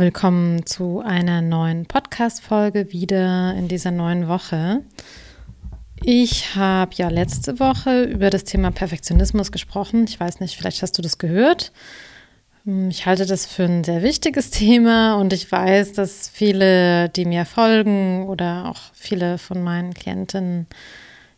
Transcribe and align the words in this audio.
Willkommen 0.00 0.66
zu 0.66 1.00
einer 1.00 1.40
neuen 1.40 1.86
Podcast-Folge 1.86 2.92
wieder 2.92 3.54
in 3.54 3.68
dieser 3.68 3.92
neuen 3.92 4.26
Woche. 4.26 4.80
Ich 6.02 6.56
habe 6.56 6.90
ja 6.96 7.08
letzte 7.08 7.60
Woche 7.60 8.02
über 8.02 8.30
das 8.30 8.42
Thema 8.42 8.72
Perfektionismus 8.72 9.52
gesprochen. 9.52 10.04
Ich 10.08 10.18
weiß 10.18 10.40
nicht, 10.40 10.56
vielleicht 10.56 10.82
hast 10.82 10.98
du 10.98 11.02
das 11.02 11.18
gehört. 11.18 11.70
Hm, 12.64 12.90
ich 12.90 13.06
halte 13.06 13.24
das 13.24 13.46
für 13.46 13.64
ein 13.64 13.84
sehr 13.84 14.02
wichtiges 14.02 14.50
Thema 14.52 15.14
und 15.14 15.32
ich 15.32 15.50
weiß, 15.50 15.92
dass 15.92 16.28
viele, 16.28 17.08
die 17.10 17.24
mir 17.24 17.44
folgen 17.44 18.26
oder 18.26 18.68
auch 18.68 18.80
viele 18.94 19.38
von 19.38 19.62
meinen 19.62 19.94
Klientinnen 19.94 20.66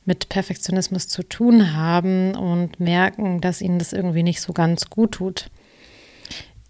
mit 0.07 0.30
Perfektionismus 0.30 1.09
zu 1.09 1.23
tun 1.23 1.75
haben 1.75 2.34
und 2.34 2.80
merken, 2.80 3.43
dass 3.43 3.61
ihnen 3.61 3.79
das 3.79 3.93
irgendwie 3.93 4.23
nicht 4.23 4.41
so 4.41 4.54
ganz 4.54 4.88
gut 4.88 5.12
tut. 5.12 5.50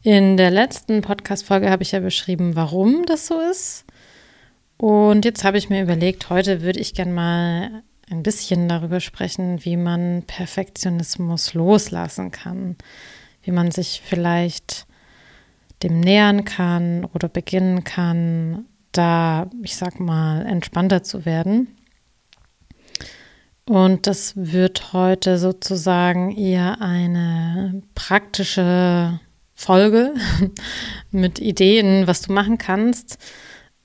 In 0.07 0.37
der 0.37 0.53
letzten 0.53 1.01
Podcast-Folge 1.01 1.69
habe 1.69 1.83
ich 1.83 1.91
ja 1.91 1.99
beschrieben, 1.99 2.55
warum 2.55 3.05
das 3.07 3.27
so 3.27 3.41
ist. 3.41 3.85
Und 4.77 5.25
jetzt 5.25 5.43
habe 5.43 5.59
ich 5.59 5.69
mir 5.69 5.83
überlegt, 5.83 6.31
heute 6.31 6.63
würde 6.63 6.79
ich 6.79 6.95
gerne 6.95 7.11
mal 7.11 7.83
ein 8.09 8.23
bisschen 8.23 8.69
darüber 8.69 9.01
sprechen, 9.01 9.65
wie 9.65 9.77
man 9.77 10.23
Perfektionismus 10.25 11.55
loslassen 11.55 12.31
kann, 12.31 12.77
wie 13.43 13.51
man 13.51 13.73
sich 13.73 14.01
vielleicht 14.05 14.87
dem 15.83 15.99
nähern 15.99 16.45
kann 16.45 17.05
oder 17.07 17.29
beginnen 17.29 17.83
kann, 17.83 18.67
da, 18.93 19.51
ich 19.65 19.75
sag 19.75 19.99
mal, 19.99 20.47
entspannter 20.47 21.03
zu 21.03 21.25
werden. 21.25 21.77
Und 23.65 24.07
das 24.07 24.35
wird 24.37 24.93
heute 24.93 25.39
sozusagen 25.39 26.31
eher 26.31 26.81
eine 26.81 27.83
praktische 27.97 29.19
Folge 29.57 30.15
mit 31.11 31.41
Ideen, 31.41 32.07
was 32.07 32.23
du 32.23 32.33
machen 32.33 32.59
kannst. 32.59 33.19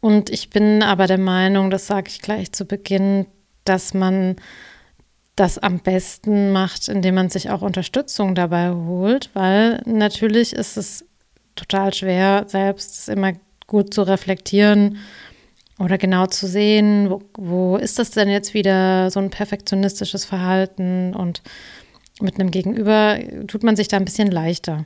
Und 0.02 0.30
ich 0.30 0.50
bin 0.50 0.84
aber 0.84 1.08
der 1.08 1.18
Meinung, 1.18 1.72
das 1.72 1.88
sage 1.88 2.10
ich 2.10 2.22
gleich 2.22 2.52
zu 2.52 2.66
Beginn, 2.66 3.26
dass 3.64 3.94
man 3.94 4.36
das 5.36 5.58
am 5.58 5.80
besten 5.80 6.52
macht, 6.52 6.90
indem 6.90 7.16
man 7.16 7.30
sich 7.30 7.50
auch 7.50 7.62
Unterstützung 7.62 8.36
dabei 8.36 8.72
holt, 8.72 9.30
weil 9.34 9.82
natürlich 9.86 10.54
ist 10.54 10.78
es 10.78 11.06
total 11.56 11.94
schwer, 11.94 12.46
selbst 12.48 13.08
immer 13.08 13.34
gut 13.66 13.94
zu 13.94 14.02
reflektieren 14.02 14.98
oder 15.80 15.98
genau 15.98 16.26
zu 16.26 16.48
sehen, 16.48 17.10
wo, 17.10 17.22
wo 17.38 17.78
ist 17.78 17.98
das 17.98 18.12
denn 18.12 18.30
jetzt 18.30 18.54
wieder 18.54 19.10
so 19.10 19.20
ein 19.20 19.30
perfektionistisches 19.30 20.26
Verhalten 20.26 21.16
und 21.16 21.42
mit 22.20 22.40
einem 22.40 22.52
Gegenüber 22.52 23.18
tut 23.48 23.64
man 23.64 23.76
sich 23.76 23.88
da 23.88 23.98
ein 23.98 24.06
bisschen 24.06 24.30
leichter. 24.30 24.86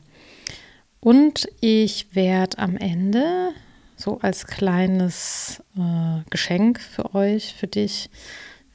Und 1.06 1.48
ich 1.62 2.16
werde 2.16 2.58
am 2.58 2.78
Ende, 2.78 3.52
so 3.96 4.18
als 4.22 4.48
kleines 4.48 5.62
äh, 5.78 6.28
Geschenk 6.32 6.82
für 6.82 7.14
euch, 7.14 7.54
für 7.54 7.68
dich, 7.68 8.10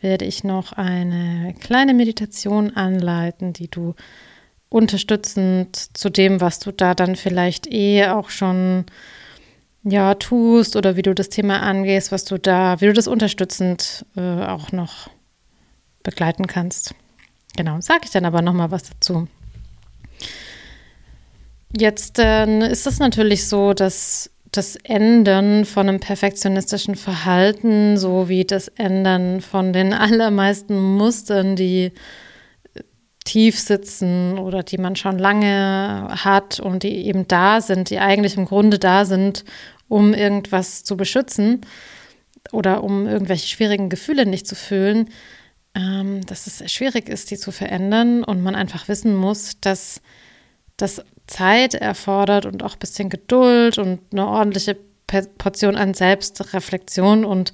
werde 0.00 0.26
ich 0.26 0.44
noch 0.44 0.72
eine 0.72 1.56
kleine 1.58 1.92
Meditation 1.92 2.76
anleiten, 2.76 3.52
die 3.52 3.66
du 3.66 3.96
unterstützend 4.68 5.98
zu 5.98 6.08
dem, 6.08 6.40
was 6.40 6.60
du 6.60 6.70
da 6.70 6.94
dann 6.94 7.16
vielleicht 7.16 7.66
eh 7.66 8.06
auch 8.06 8.30
schon 8.30 8.84
ja 9.82 10.14
tust 10.14 10.76
oder 10.76 10.94
wie 10.94 11.02
du 11.02 11.16
das 11.16 11.30
Thema 11.30 11.60
angehst, 11.60 12.12
was 12.12 12.24
du 12.24 12.38
da, 12.38 12.80
wie 12.80 12.86
du 12.86 12.92
das 12.92 13.08
unterstützend 13.08 14.06
äh, 14.16 14.44
auch 14.44 14.70
noch 14.70 15.10
begleiten 16.04 16.46
kannst. 16.46 16.94
Genau, 17.56 17.80
sage 17.80 18.02
ich 18.04 18.10
dann 18.12 18.24
aber 18.24 18.40
noch 18.40 18.54
mal 18.54 18.70
was 18.70 18.84
dazu. 18.88 19.26
Jetzt 21.76 22.18
äh, 22.18 22.68
ist 22.68 22.86
es 22.86 22.98
natürlich 22.98 23.46
so, 23.46 23.74
dass 23.74 24.30
das 24.50 24.74
Ändern 24.76 25.64
von 25.64 25.88
einem 25.88 26.00
perfektionistischen 26.00 26.96
Verhalten 26.96 27.96
sowie 27.96 28.44
das 28.44 28.68
Ändern 28.68 29.40
von 29.40 29.72
den 29.72 29.92
allermeisten 29.92 30.96
Mustern, 30.96 31.54
die 31.54 31.92
äh, 32.74 32.82
tief 33.24 33.58
sitzen 33.58 34.38
oder 34.38 34.64
die 34.64 34.78
man 34.78 34.96
schon 34.96 35.18
lange 35.18 36.08
hat 36.24 36.58
und 36.58 36.82
die 36.82 37.06
eben 37.06 37.28
da 37.28 37.60
sind, 37.60 37.90
die 37.90 38.00
eigentlich 38.00 38.36
im 38.36 38.46
Grunde 38.46 38.80
da 38.80 39.04
sind, 39.04 39.44
um 39.88 40.12
irgendwas 40.12 40.82
zu 40.82 40.96
beschützen 40.96 41.60
oder 42.50 42.82
um 42.82 43.06
irgendwelche 43.06 43.46
schwierigen 43.46 43.88
Gefühle 43.88 44.26
nicht 44.26 44.48
zu 44.48 44.56
fühlen, 44.56 45.08
ähm, 45.76 46.26
dass 46.26 46.48
es 46.48 46.72
schwierig 46.72 47.08
ist, 47.08 47.30
die 47.30 47.36
zu 47.36 47.52
verändern 47.52 48.24
und 48.24 48.42
man 48.42 48.56
einfach 48.56 48.88
wissen 48.88 49.14
muss, 49.14 49.60
dass 49.60 50.00
das 50.76 51.04
Zeit 51.30 51.74
erfordert 51.74 52.44
und 52.44 52.62
auch 52.62 52.74
ein 52.74 52.78
bisschen 52.78 53.08
Geduld 53.08 53.78
und 53.78 54.00
eine 54.12 54.26
ordentliche 54.26 54.76
Portion 55.38 55.76
an 55.76 55.94
Selbstreflexion. 55.94 57.24
Und 57.24 57.52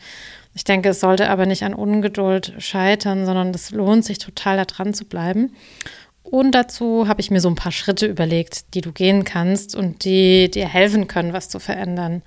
ich 0.54 0.64
denke, 0.64 0.90
es 0.90 1.00
sollte 1.00 1.30
aber 1.30 1.46
nicht 1.46 1.62
an 1.62 1.74
Ungeduld 1.74 2.54
scheitern, 2.58 3.26
sondern 3.26 3.50
es 3.50 3.70
lohnt 3.70 4.04
sich 4.04 4.18
total, 4.18 4.56
da 4.56 4.64
dran 4.64 4.94
zu 4.94 5.04
bleiben. 5.04 5.52
Und 6.22 6.52
dazu 6.52 7.06
habe 7.06 7.20
ich 7.20 7.30
mir 7.30 7.40
so 7.40 7.48
ein 7.48 7.54
paar 7.54 7.72
Schritte 7.72 8.06
überlegt, 8.06 8.74
die 8.74 8.80
du 8.80 8.90
gehen 8.90 9.24
kannst 9.24 9.76
und 9.76 10.04
die 10.04 10.50
dir 10.50 10.66
helfen 10.66 11.06
können, 11.06 11.32
was 11.32 11.48
zu 11.48 11.60
verändern. 11.60 12.22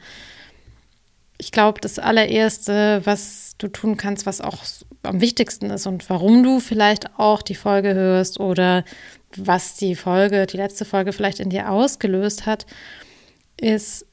Ich 1.38 1.52
glaube, 1.52 1.81
das 1.81 2.00
allererste, 2.00 3.02
was 3.04 3.56
du 3.58 3.68
tun 3.68 3.98
kannst, 3.98 4.26
was 4.26 4.42
auch 4.42 4.60
am 5.04 5.22
wichtigsten 5.22 5.70
ist 5.70 5.86
und 5.86 6.10
warum 6.10 6.44
du 6.44 6.60
vielleicht 6.60 7.18
auch 7.18 7.42
die 7.42 7.56
Folge 7.56 7.94
hörst 7.94 8.40
oder 8.40 8.84
was 9.36 9.76
die 9.76 9.96
Folge, 9.96 10.46
die 10.46 10.58
letzte 10.58 10.86
Folge 10.86 11.14
vielleicht 11.14 11.40
in 11.40 11.50
dir 11.50 11.70
ausgelöst 11.70 12.46
hat, 12.46 12.66
ist 13.58 14.06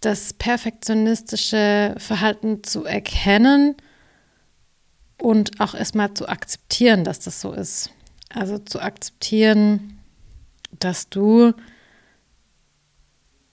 das 0.00 0.32
perfektionistische 0.32 1.94
Verhalten 1.98 2.62
zu 2.62 2.84
erkennen 2.84 3.76
und 5.20 5.60
auch 5.60 5.74
erstmal 5.74 6.14
zu 6.14 6.28
akzeptieren, 6.28 7.04
dass 7.04 7.18
das 7.18 7.40
so 7.40 7.52
ist. 7.52 7.90
Also 8.28 8.58
zu 8.58 8.80
akzeptieren, 8.80 9.98
dass 10.78 11.08
du 11.08 11.52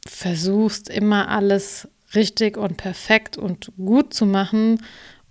versuchst 0.08 0.90
immer 0.90 1.30
alles 1.30 1.88
richtig 2.14 2.58
und 2.58 2.78
perfekt 2.78 3.38
und 3.38 3.72
gut 3.78 4.14
zu 4.14 4.26
machen 4.26 4.82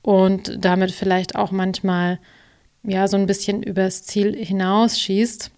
und 0.02 0.56
damit 0.58 0.90
vielleicht 0.90 1.36
auch 1.36 1.52
manchmal 1.52 2.18
ja 2.82 3.08
so 3.08 3.16
ein 3.16 3.26
bisschen 3.26 3.62
übers 3.62 4.02
Ziel 4.02 4.34
hinausschießt. 4.34 5.50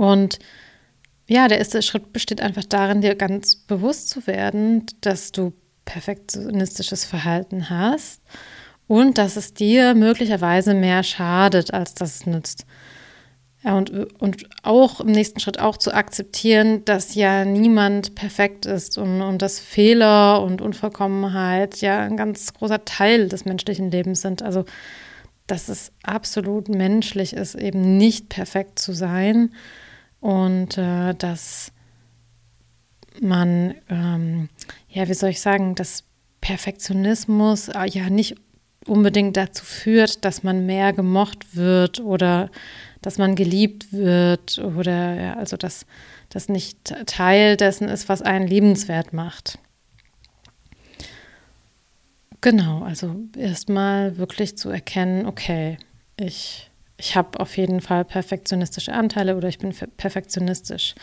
Und 0.00 0.38
ja, 1.28 1.46
der 1.46 1.58
erste 1.58 1.82
Schritt 1.82 2.14
besteht 2.14 2.40
einfach 2.40 2.64
darin, 2.64 3.02
dir 3.02 3.14
ganz 3.16 3.54
bewusst 3.54 4.08
zu 4.08 4.26
werden, 4.26 4.86
dass 5.02 5.30
du 5.30 5.52
perfektionistisches 5.84 7.04
Verhalten 7.04 7.68
hast 7.68 8.22
und 8.86 9.18
dass 9.18 9.36
es 9.36 9.52
dir 9.52 9.92
möglicherweise 9.94 10.72
mehr 10.72 11.02
schadet, 11.02 11.74
als 11.74 11.92
dass 11.92 12.14
es 12.14 12.26
nützt. 12.26 12.64
Und, 13.62 13.90
und 14.22 14.48
auch 14.62 15.00
im 15.02 15.08
nächsten 15.08 15.38
Schritt 15.38 15.60
auch 15.60 15.76
zu 15.76 15.92
akzeptieren, 15.92 16.82
dass 16.86 17.14
ja 17.14 17.44
niemand 17.44 18.14
perfekt 18.14 18.64
ist 18.64 18.96
und, 18.96 19.20
und 19.20 19.42
dass 19.42 19.60
Fehler 19.60 20.42
und 20.42 20.62
Unvollkommenheit 20.62 21.82
ja 21.82 22.00
ein 22.00 22.16
ganz 22.16 22.54
großer 22.54 22.86
Teil 22.86 23.28
des 23.28 23.44
menschlichen 23.44 23.90
Lebens 23.90 24.22
sind. 24.22 24.40
Also, 24.42 24.64
dass 25.46 25.68
es 25.68 25.92
absolut 26.02 26.70
menschlich 26.70 27.34
ist, 27.34 27.54
eben 27.54 27.98
nicht 27.98 28.30
perfekt 28.30 28.78
zu 28.78 28.94
sein 28.94 29.50
und 30.20 30.78
äh, 30.78 31.14
dass 31.14 31.72
man, 33.20 33.74
ähm, 33.88 34.48
ja, 34.88 35.08
wie 35.08 35.14
soll 35.14 35.30
ich 35.30 35.40
sagen, 35.40 35.74
dass 35.74 36.04
Perfektionismus 36.40 37.68
äh, 37.68 37.88
ja 37.88 38.10
nicht 38.10 38.36
unbedingt 38.86 39.36
dazu 39.36 39.64
führt, 39.64 40.24
dass 40.24 40.42
man 40.42 40.66
mehr 40.66 40.92
gemocht 40.92 41.56
wird 41.56 42.00
oder 42.00 42.50
dass 43.02 43.18
man 43.18 43.34
geliebt 43.34 43.92
wird 43.92 44.58
oder 44.58 45.14
ja, 45.14 45.34
also 45.34 45.56
dass 45.56 45.86
das 46.28 46.48
nicht 46.48 46.94
Teil 47.06 47.56
dessen 47.56 47.88
ist, 47.88 48.08
was 48.08 48.22
einen 48.22 48.46
liebenswert 48.46 49.12
macht. 49.12 49.58
Genau, 52.40 52.82
also 52.82 53.16
erstmal 53.36 54.16
wirklich 54.16 54.56
zu 54.56 54.70
erkennen, 54.70 55.26
okay, 55.26 55.76
ich 56.16 56.69
ich 57.00 57.16
habe 57.16 57.40
auf 57.40 57.56
jeden 57.56 57.80
Fall 57.80 58.04
perfektionistische 58.04 58.92
Anteile 58.92 59.36
oder 59.36 59.48
ich 59.48 59.58
bin 59.58 59.74
perfektionistisch. 59.96 60.94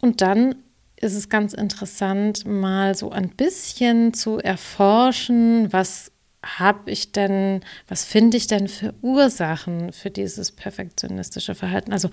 Und 0.00 0.20
dann 0.20 0.56
ist 0.96 1.14
es 1.14 1.28
ganz 1.28 1.52
interessant, 1.52 2.44
mal 2.44 2.94
so 2.94 3.10
ein 3.10 3.30
bisschen 3.30 4.14
zu 4.14 4.38
erforschen, 4.38 5.72
was 5.72 6.10
habe 6.44 6.90
ich 6.90 7.12
denn, 7.12 7.60
was 7.86 8.04
finde 8.04 8.36
ich 8.36 8.48
denn 8.48 8.66
für 8.66 8.94
Ursachen 9.00 9.92
für 9.92 10.10
dieses 10.10 10.50
perfektionistische 10.50 11.54
Verhalten? 11.54 11.92
Also 11.92 12.10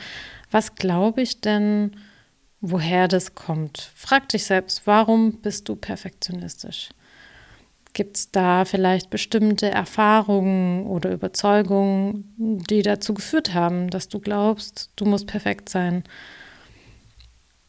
was 0.52 0.76
glaube 0.76 1.24
ich 1.24 1.42
denn, 1.42 1.96
woher 2.62 3.08
das 3.08 3.34
kommt? 3.34 3.92
Frag 3.96 4.30
dich 4.30 4.44
selbst, 4.46 4.86
warum 4.86 5.42
bist 5.42 5.68
du 5.68 5.76
perfektionistisch? 5.76 6.90
Gibt 7.94 8.18
es 8.18 8.32
da 8.32 8.66
vielleicht 8.66 9.10
bestimmte 9.10 9.70
Erfahrungen 9.70 10.86
oder 10.86 11.12
Überzeugungen, 11.12 12.34
die 12.70 12.82
dazu 12.82 13.14
geführt 13.14 13.54
haben, 13.54 13.90
dass 13.90 14.08
du 14.08 14.20
glaubst, 14.20 14.92
du 14.96 15.06
musst 15.06 15.28
perfekt 15.28 15.70
sein? 15.70 16.04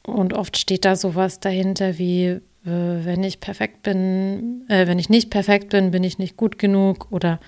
Und 0.02 0.32
oft 0.34 0.58
steht 0.58 0.84
da 0.84 0.96
sowas 0.96 1.40
dahinter 1.40 1.99
wie, 1.99 2.26
äh, 2.26 2.40
wenn 2.64 3.25
ich 3.25 3.40
perfekt 3.40 3.82
bin, 3.82 4.64
äh, 4.69 4.87
wenn 4.87 4.99
ich 4.99 5.08
nicht 5.08 5.31
perfekt 5.31 5.70
bin, 5.70 5.90
bin 5.90 6.05
ich 6.05 6.19
nicht 6.19 6.37
gut 6.37 6.58
genug 6.58 7.11
oder 7.11 7.40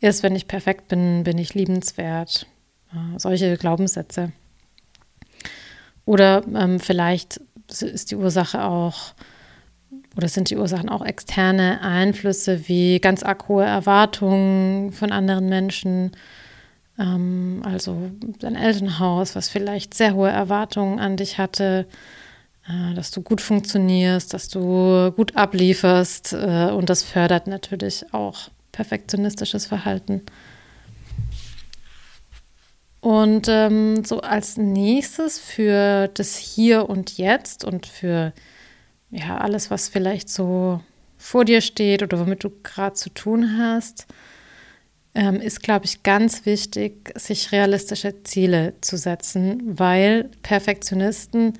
erst 0.00 0.22
wenn 0.22 0.34
ich 0.34 0.48
perfekt 0.48 0.88
bin, 0.88 1.22
bin 1.24 1.38
ich 1.38 1.54
liebenswert. 1.54 2.46
Äh, 2.92 3.18
solche 3.18 3.56
Glaubenssätze. 3.56 4.32
Oder 6.04 6.42
ähm, 6.54 6.80
vielleicht 6.80 7.40
ist 7.68 8.10
die 8.10 8.16
Ursache 8.16 8.64
auch, 8.64 9.14
oder 10.16 10.28
sind 10.28 10.50
die 10.50 10.56
Ursachen 10.56 10.88
auch 10.88 11.04
externe 11.04 11.80
Einflüsse 11.80 12.68
wie 12.68 13.00
ganz 13.00 13.22
arg 13.22 13.48
hohe 13.48 13.64
Erwartungen 13.64 14.92
von 14.92 15.12
anderen 15.12 15.48
Menschen, 15.48 16.12
ähm, 16.98 17.62
also 17.64 18.10
dein 18.38 18.56
Elternhaus, 18.56 19.34
was 19.34 19.48
vielleicht 19.48 19.94
sehr 19.94 20.14
hohe 20.14 20.30
Erwartungen 20.30 20.98
an 20.98 21.16
dich 21.16 21.38
hatte, 21.38 21.86
äh, 22.68 22.94
dass 22.94 23.10
du 23.10 23.22
gut 23.22 23.40
funktionierst, 23.40 24.34
dass 24.34 24.48
du 24.48 25.12
gut 25.16 25.36
ablieferst 25.36 26.32
äh, 26.34 26.70
und 26.70 26.90
das 26.90 27.02
fördert 27.02 27.46
natürlich 27.46 28.12
auch 28.12 28.50
perfektionistisches 28.72 29.66
Verhalten. 29.66 30.22
Und 33.00 33.48
ähm, 33.48 34.04
so 34.04 34.20
als 34.20 34.56
nächstes 34.56 35.40
für 35.40 36.06
das 36.06 36.36
Hier 36.36 36.88
und 36.88 37.18
Jetzt 37.18 37.64
und 37.64 37.86
für 37.86 38.32
ja 39.12 39.38
alles, 39.38 39.70
was 39.70 39.88
vielleicht 39.88 40.28
so 40.28 40.80
vor 41.16 41.44
dir 41.44 41.60
steht 41.60 42.02
oder 42.02 42.18
womit 42.18 42.42
du 42.42 42.50
gerade 42.62 42.94
zu 42.94 43.10
tun 43.10 43.56
hast, 43.58 44.06
ähm, 45.14 45.40
ist, 45.40 45.62
glaube 45.62 45.84
ich, 45.84 46.02
ganz 46.02 46.46
wichtig, 46.46 47.12
sich 47.16 47.52
realistische 47.52 48.22
Ziele 48.24 48.74
zu 48.80 48.96
setzen, 48.96 49.78
weil 49.78 50.30
Perfektionisten 50.42 51.52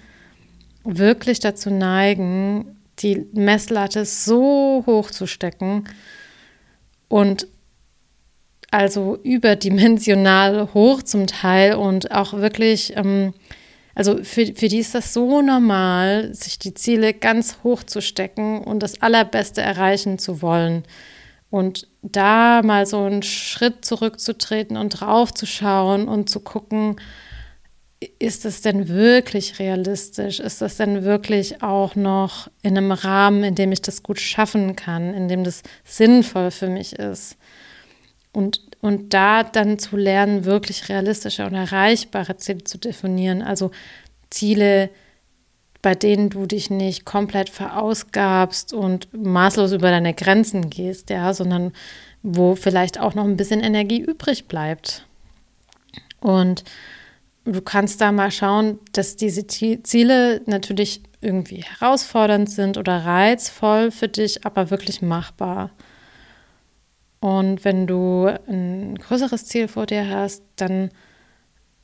wirklich 0.84 1.38
dazu 1.38 1.70
neigen, 1.70 2.76
die 2.98 3.26
Messlatte 3.32 4.04
so 4.04 4.82
hoch 4.86 5.10
zu 5.10 5.26
stecken 5.26 5.84
und 7.08 7.46
also 8.70 9.18
überdimensional 9.22 10.72
hoch 10.72 11.02
zum 11.02 11.26
Teil 11.26 11.74
und 11.74 12.10
auch 12.10 12.32
wirklich, 12.32 12.96
ähm, 12.96 13.34
also 13.94 14.22
für, 14.24 14.46
für 14.54 14.68
die 14.68 14.78
ist 14.78 14.94
das 14.94 15.12
so 15.12 15.42
normal, 15.42 16.34
sich 16.34 16.58
die 16.58 16.74
Ziele 16.74 17.12
ganz 17.12 17.58
hoch 17.62 17.82
zu 17.82 18.00
stecken 18.00 18.62
und 18.62 18.82
das 18.82 19.02
Allerbeste 19.02 19.60
erreichen 19.60 20.18
zu 20.18 20.42
wollen. 20.42 20.84
Und 21.50 21.88
da 22.00 22.62
mal 22.62 22.86
so 22.86 23.04
einen 23.04 23.22
Schritt 23.22 23.84
zurückzutreten 23.84 24.78
und 24.78 25.00
draufzuschauen 25.00 26.08
und 26.08 26.30
zu 26.30 26.40
gucken, 26.40 26.96
ist 28.18 28.44
das 28.44 28.62
denn 28.62 28.88
wirklich 28.88 29.58
realistisch? 29.58 30.40
Ist 30.40 30.62
das 30.62 30.76
denn 30.76 31.04
wirklich 31.04 31.62
auch 31.62 31.94
noch 31.94 32.50
in 32.62 32.76
einem 32.76 32.90
Rahmen, 32.90 33.44
in 33.44 33.54
dem 33.54 33.70
ich 33.72 33.82
das 33.82 34.02
gut 34.02 34.18
schaffen 34.18 34.76
kann, 34.76 35.14
in 35.14 35.28
dem 35.28 35.44
das 35.44 35.62
sinnvoll 35.84 36.50
für 36.50 36.68
mich 36.68 36.94
ist? 36.94 37.36
Und, 38.32 38.71
und 38.82 39.14
da 39.14 39.44
dann 39.44 39.78
zu 39.78 39.96
lernen, 39.96 40.44
wirklich 40.44 40.88
realistische 40.88 41.46
und 41.46 41.54
erreichbare 41.54 42.36
Ziele 42.36 42.64
zu 42.64 42.78
definieren. 42.78 43.40
Also 43.40 43.70
Ziele, 44.28 44.90
bei 45.82 45.94
denen 45.94 46.30
du 46.30 46.46
dich 46.46 46.68
nicht 46.68 47.04
komplett 47.04 47.48
verausgabst 47.48 48.72
und 48.72 49.08
maßlos 49.14 49.70
über 49.72 49.90
deine 49.90 50.14
Grenzen 50.14 50.68
gehst, 50.68 51.10
ja, 51.10 51.32
sondern 51.32 51.72
wo 52.24 52.56
vielleicht 52.56 52.98
auch 52.98 53.14
noch 53.14 53.24
ein 53.24 53.36
bisschen 53.36 53.60
Energie 53.60 54.00
übrig 54.00 54.48
bleibt. 54.48 55.06
Und 56.20 56.64
du 57.44 57.62
kannst 57.62 58.00
da 58.00 58.10
mal 58.10 58.32
schauen, 58.32 58.80
dass 58.90 59.14
diese 59.14 59.46
Ziele 59.46 60.42
natürlich 60.46 61.02
irgendwie 61.20 61.62
herausfordernd 61.62 62.50
sind 62.50 62.78
oder 62.78 63.04
reizvoll 63.04 63.92
für 63.92 64.08
dich, 64.08 64.44
aber 64.44 64.70
wirklich 64.70 65.02
machbar. 65.02 65.70
Und 67.22 67.64
wenn 67.64 67.86
du 67.86 68.26
ein 68.48 68.96
größeres 68.96 69.46
Ziel 69.46 69.68
vor 69.68 69.86
dir 69.86 70.08
hast, 70.08 70.42
dann 70.56 70.90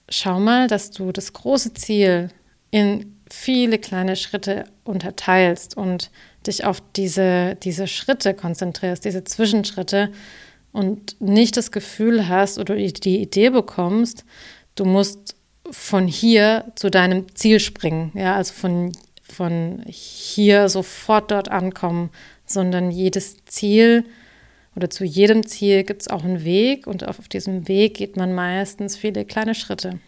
schau 0.08 0.40
mal, 0.40 0.66
dass 0.66 0.90
du 0.90 1.12
das 1.12 1.32
große 1.32 1.74
Ziel 1.74 2.30
in 2.72 3.14
viele 3.30 3.78
kleine 3.78 4.16
Schritte 4.16 4.64
unterteilst 4.82 5.76
und 5.76 6.10
dich 6.44 6.64
auf 6.64 6.82
diese, 6.96 7.54
diese 7.54 7.86
Schritte 7.86 8.34
konzentrierst, 8.34 9.04
diese 9.04 9.22
Zwischenschritte 9.22 10.10
und 10.72 11.20
nicht 11.20 11.56
das 11.56 11.70
Gefühl 11.70 12.28
hast 12.28 12.58
oder 12.58 12.74
die 12.74 13.20
Idee 13.22 13.50
bekommst, 13.50 14.24
du 14.74 14.86
musst 14.86 15.36
von 15.70 16.08
hier 16.08 16.64
zu 16.74 16.90
deinem 16.90 17.32
Ziel 17.36 17.60
springen, 17.60 18.10
ja, 18.16 18.34
also 18.34 18.54
von, 18.54 18.90
von 19.22 19.84
hier 19.86 20.68
sofort 20.68 21.30
dort 21.30 21.48
ankommen, 21.48 22.10
sondern 22.44 22.90
jedes 22.90 23.44
Ziel 23.44 24.04
oder 24.76 24.90
zu 24.90 25.04
jedem 25.04 25.46
Ziel 25.46 25.84
gibt 25.84 26.02
es 26.02 26.08
auch 26.08 26.24
einen 26.24 26.44
Weg 26.44 26.86
und 26.86 27.06
auf 27.06 27.28
diesem 27.28 27.68
Weg 27.68 27.94
geht 27.94 28.16
man 28.16 28.34
meistens 28.34 28.96
viele 28.96 29.24
kleine 29.24 29.54
Schritte. 29.54 29.98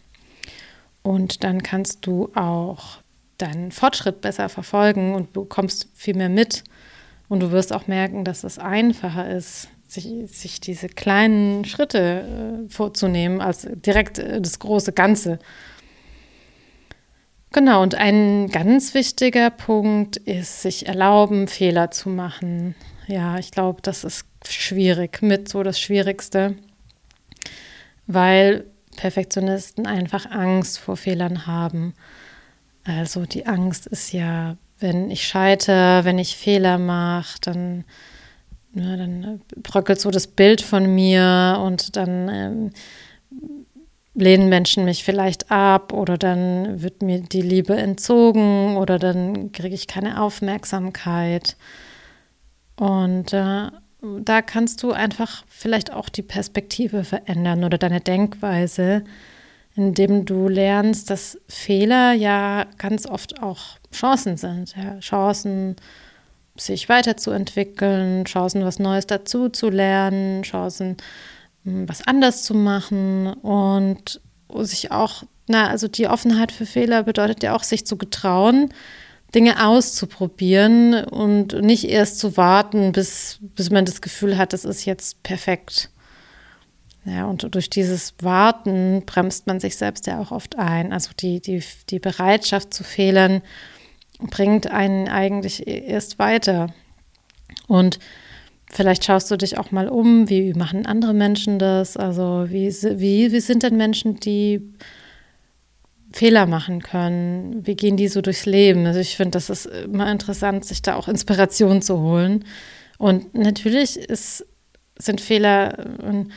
Und 1.03 1.45
dann 1.45 1.63
kannst 1.63 2.07
du 2.07 2.31
auch 2.35 2.99
deinen 3.39 3.73
Fortschritt 3.73 4.21
besser 4.21 4.49
verfolgen 4.49 5.15
und 5.15 5.33
bekommst 5.33 5.89
viel 5.95 6.15
mehr 6.15 6.29
mit. 6.29 6.65
Und 7.29 7.41
du 7.41 7.51
wirst 7.53 7.73
auch 7.73 7.87
merken, 7.87 8.25
dass 8.25 8.45
es 8.45 8.59
einfacher 8.59 9.31
ist, 9.31 9.69
sich, 9.87 10.09
sich 10.27 10.61
diese 10.61 10.89
kleinen 10.89 11.65
Schritte 11.65 12.67
äh, 12.69 12.71
vorzunehmen, 12.71 13.41
als 13.41 13.67
direkt 13.71 14.19
äh, 14.19 14.41
das 14.41 14.59
große 14.59 14.93
Ganze. 14.93 15.39
Genau, 17.53 17.83
und 17.83 17.97
ein 17.97 18.49
ganz 18.49 18.95
wichtiger 18.95 19.51
Punkt 19.51 20.17
ist, 20.17 20.63
sich 20.63 20.87
erlauben, 20.87 21.49
Fehler 21.49 21.91
zu 21.91 22.09
machen. 22.09 22.77
Ja, 23.11 23.39
ich 23.39 23.51
glaube, 23.51 23.83
das 23.83 24.05
ist 24.05 24.25
schwierig, 24.49 25.21
mit 25.21 25.49
so 25.49 25.65
das 25.65 25.81
Schwierigste, 25.81 26.55
weil 28.07 28.67
Perfektionisten 28.95 29.85
einfach 29.85 30.31
Angst 30.31 30.79
vor 30.79 30.97
Fehlern 30.97 31.45
haben. 31.45 31.95
Also 32.85 33.27
die 33.27 33.47
Angst 33.47 33.89
ist 33.89 34.13
ja, 34.13 34.57
wenn 34.79 35.11
ich 35.11 35.27
scheitere, 35.27 36.05
wenn 36.05 36.19
ich 36.19 36.37
Fehler 36.37 36.79
mache, 36.79 37.39
dann, 37.41 37.85
ja, 38.75 38.97
dann 38.97 39.41
bröckelt 39.57 40.01
so 40.01 40.13
das 40.13 40.29
Bild 40.29 40.61
von 40.61 40.95
mir 40.95 41.61
und 41.65 41.97
dann 41.97 42.29
ähm, 42.29 42.71
lehnen 44.15 44.49
Menschen 44.49 44.85
mich 44.85 45.03
vielleicht 45.03 45.51
ab 45.51 45.93
oder 45.93 46.17
dann 46.17 46.81
wird 46.81 47.03
mir 47.03 47.21
die 47.23 47.43
Liebe 47.43 47.75
entzogen 47.75 48.77
oder 48.77 49.01
dann 49.01 49.51
kriege 49.51 49.75
ich 49.75 49.89
keine 49.89 50.23
Aufmerksamkeit. 50.23 51.57
Und 52.81 53.35
äh, 53.35 53.69
da 54.01 54.41
kannst 54.41 54.83
du 54.83 54.93
einfach 54.93 55.45
vielleicht 55.49 55.93
auch 55.93 56.09
die 56.09 56.23
Perspektive 56.23 57.05
verändern 57.05 57.63
oder 57.63 57.77
deine 57.77 58.01
Denkweise, 58.01 59.05
indem 59.77 60.25
du 60.25 60.49
lernst, 60.49 61.11
dass 61.11 61.39
Fehler 61.47 62.15
ja 62.15 62.65
ganz 62.79 63.05
oft 63.05 63.43
auch 63.43 63.77
Chancen 63.93 64.39
sind. 64.39 64.75
Ja, 64.77 64.99
Chancen, 65.01 65.77
sich 66.57 66.89
weiterzuentwickeln, 66.89 68.25
Chancen, 68.25 68.65
was 68.65 68.79
Neues 68.79 69.07
dazu 69.07 69.51
zu 69.51 69.69
lernen, 69.69 70.43
Chancen, 70.43 70.97
hm, 71.65 71.87
was 71.87 72.07
anders 72.07 72.45
zu 72.45 72.55
machen 72.55 73.27
und 73.27 74.23
sich 74.63 74.91
auch, 74.91 75.25
na, 75.49 75.69
also 75.69 75.87
die 75.87 76.09
Offenheit 76.09 76.51
für 76.51 76.65
Fehler 76.65 77.03
bedeutet 77.03 77.43
ja 77.43 77.55
auch, 77.55 77.63
sich 77.63 77.85
zu 77.85 77.99
getrauen, 77.99 78.73
Dinge 79.35 79.67
auszuprobieren 79.67 81.05
und 81.05 81.61
nicht 81.63 81.85
erst 81.89 82.19
zu 82.19 82.37
warten, 82.37 82.93
bis, 82.93 83.39
bis 83.41 83.71
man 83.71 83.85
das 83.85 84.01
Gefühl 84.01 84.37
hat, 84.37 84.53
das 84.53 84.65
ist 84.65 84.85
jetzt 84.85 85.23
perfekt. 85.23 85.91
Ja, 87.05 87.27
und 87.27 87.55
durch 87.55 87.71
dieses 87.71 88.15
Warten 88.21 89.05
bremst 89.07 89.47
man 89.47 89.59
sich 89.59 89.77
selbst 89.77 90.07
ja 90.07 90.21
auch 90.21 90.33
oft 90.33 90.59
ein. 90.59 90.93
Also 90.93 91.11
die, 91.19 91.41
die, 91.41 91.63
die 91.89 91.99
Bereitschaft 91.99 92.75
zu 92.75 92.85
Fehlern 92.85 93.41
bringt 94.19 94.71
einen 94.71 95.09
eigentlich 95.09 95.67
erst 95.67 96.19
weiter. 96.19 96.75
Und 97.67 97.99
vielleicht 98.71 99.05
schaust 99.05 99.31
du 99.31 99.37
dich 99.37 99.57
auch 99.57 99.71
mal 99.71 99.89
um, 99.89 100.29
wie 100.29 100.53
machen 100.53 100.85
andere 100.85 101.15
Menschen 101.15 101.59
das? 101.59 101.97
Also 101.97 102.47
wie, 102.51 102.69
wie, 102.69 103.33
wie 103.33 103.41
sind 103.41 103.63
denn 103.63 103.77
Menschen, 103.77 104.21
die 104.21 104.75
Fehler 106.13 106.47
machen 106.47 106.83
können? 106.83 107.67
Wie 107.67 107.77
gehen 107.77 107.97
die 107.97 108.09
so 108.09 108.21
durchs 108.21 108.47
Leben? 108.47 108.87
Also 108.87 109.01
ich 109.01 109.17
finde, 109.17 109.33
das 109.33 109.51
ist 109.51 109.67
immer 109.67 110.11
interessant, 110.11 110.65
sich 110.65 110.83
da 110.83 110.97
auch 110.97 111.09
Inspiration 111.09 111.83
zu 111.83 112.01
holen. 112.01 112.45
Und 112.99 113.35
natürlich 113.35 113.97
ist, 113.97 114.47
sind 114.99 115.21
Fehler 115.21 115.79
ein, 116.03 116.33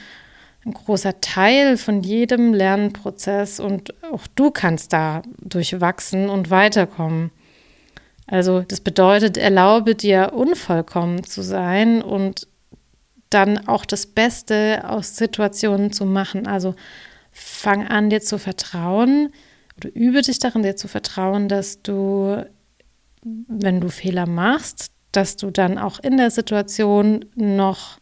ein 0.65 0.73
großer 0.73 1.19
Teil 1.21 1.77
von 1.77 2.01
jedem 2.01 2.53
Lernprozess 2.53 3.59
und 3.59 3.93
auch 4.11 4.27
du 4.35 4.51
kannst 4.51 4.93
da 4.93 5.23
durchwachsen 5.41 6.29
und 6.29 6.49
weiterkommen. 6.49 7.31
Also 8.27 8.61
das 8.61 8.79
bedeutet, 8.79 9.37
erlaube 9.37 9.95
dir 9.95 10.31
unvollkommen 10.33 11.23
zu 11.23 11.41
sein 11.41 12.01
und 12.01 12.47
dann 13.29 13.67
auch 13.67 13.85
das 13.85 14.05
Beste 14.05 14.83
aus 14.87 15.17
Situationen 15.17 15.91
zu 15.91 16.05
machen. 16.05 16.47
Also 16.47 16.75
fang 17.31 17.87
an, 17.87 18.09
dir 18.09 18.21
zu 18.21 18.37
vertrauen, 18.37 19.33
oder 19.77 19.95
übe 19.95 20.21
dich 20.21 20.39
darin, 20.39 20.63
dir 20.63 20.75
zu 20.75 20.87
vertrauen, 20.87 21.47
dass 21.47 21.81
du, 21.81 22.45
wenn 23.23 23.81
du 23.81 23.89
Fehler 23.89 24.27
machst, 24.27 24.91
dass 25.11 25.37
du 25.37 25.51
dann 25.51 25.77
auch 25.77 25.99
in 25.99 26.17
der 26.17 26.31
Situation 26.31 27.25
noch 27.35 27.99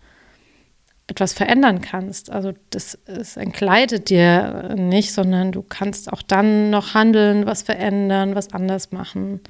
etwas 1.08 1.34
verändern 1.34 1.82
kannst. 1.82 2.30
Also 2.30 2.54
das, 2.70 2.98
das 3.06 3.36
entkleidet 3.38 4.10
dir 4.10 4.76
nicht, 4.78 5.14
sondern 5.14 5.52
du 5.52 5.62
kannst 5.62 6.12
auch 6.12 6.22
dann 6.22 6.70
noch 6.70 6.94
handeln, 6.94 7.46
was 7.46 7.62
verändern, 7.64 8.34
was 8.34 8.54
anders 8.54 8.92
machen. 8.92 9.42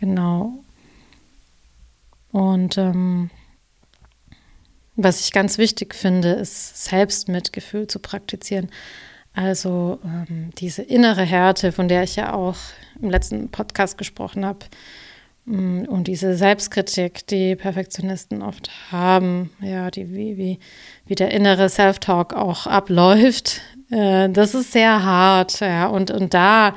Genau. 0.00 0.64
Und 2.30 2.78
ähm, 2.78 3.30
was 4.96 5.20
ich 5.20 5.32
ganz 5.32 5.58
wichtig 5.58 5.94
finde, 5.94 6.30
ist 6.30 6.84
Selbstmitgefühl 6.84 7.86
zu 7.86 7.98
praktizieren. 7.98 8.70
Also 9.34 9.98
ähm, 10.04 10.50
diese 10.58 10.82
innere 10.82 11.22
Härte, 11.22 11.72
von 11.72 11.88
der 11.88 12.02
ich 12.02 12.16
ja 12.16 12.34
auch 12.34 12.56
im 13.00 13.10
letzten 13.10 13.48
Podcast 13.48 13.96
gesprochen 13.96 14.44
habe, 14.44 14.60
mm, 15.46 15.84
und 15.84 16.06
diese 16.06 16.34
Selbstkritik, 16.34 17.26
die 17.28 17.56
Perfektionisten 17.56 18.42
oft 18.42 18.70
haben, 18.90 19.50
ja, 19.60 19.90
die, 19.90 20.12
wie, 20.12 20.36
wie, 20.36 20.58
wie 21.06 21.14
der 21.14 21.30
innere 21.30 21.68
Self-Talk 21.68 22.34
auch 22.34 22.66
abläuft, 22.66 23.62
äh, 23.90 24.28
das 24.28 24.54
ist 24.54 24.72
sehr 24.72 25.02
hart, 25.02 25.60
ja. 25.60 25.86
Und, 25.86 26.10
und 26.10 26.34
da 26.34 26.74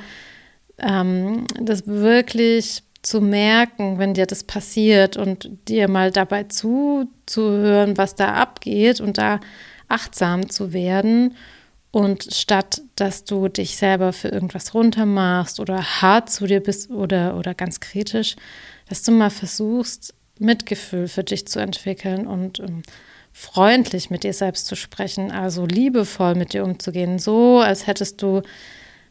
ähm, 0.77 1.45
das 1.59 1.88
wirklich 1.88 2.83
zu 3.01 3.21
merken, 3.21 4.00
wenn 4.00 4.13
dir 4.13 4.25
das 4.25 4.43
passiert 4.43 5.15
und 5.17 5.50
dir 5.67 5.89
mal 5.89 6.12
dabei 6.12 6.43
zuzuhören, 6.43 7.97
was 7.97 8.15
da 8.15 8.33
abgeht 8.33 9.00
und 9.00 9.17
da 9.17 9.39
achtsam 9.88 10.50
zu 10.50 10.74
werden 10.74 11.35
und 11.95 12.27
statt 12.33 12.81
dass 12.97 13.23
du 13.23 13.47
dich 13.47 13.77
selber 13.77 14.11
für 14.11 14.27
irgendwas 14.27 14.73
runtermachst 14.73 15.61
oder 15.61 16.01
hart 16.01 16.29
zu 16.29 16.45
dir 16.45 16.59
bist 16.59 16.91
oder, 16.91 17.37
oder 17.37 17.53
ganz 17.53 17.79
kritisch, 17.79 18.35
dass 18.89 19.01
du 19.03 19.13
mal 19.13 19.29
versuchst, 19.29 20.13
Mitgefühl 20.37 21.07
für 21.07 21.23
dich 21.23 21.47
zu 21.47 21.59
entwickeln 21.59 22.27
und 22.27 22.59
ähm, 22.59 22.83
freundlich 23.31 24.09
mit 24.09 24.25
dir 24.25 24.33
selbst 24.33 24.67
zu 24.67 24.75
sprechen, 24.75 25.31
also 25.31 25.65
liebevoll 25.65 26.35
mit 26.35 26.51
dir 26.51 26.65
umzugehen, 26.65 27.17
so 27.17 27.59
als 27.59 27.87
hättest 27.87 28.21
du 28.21 28.41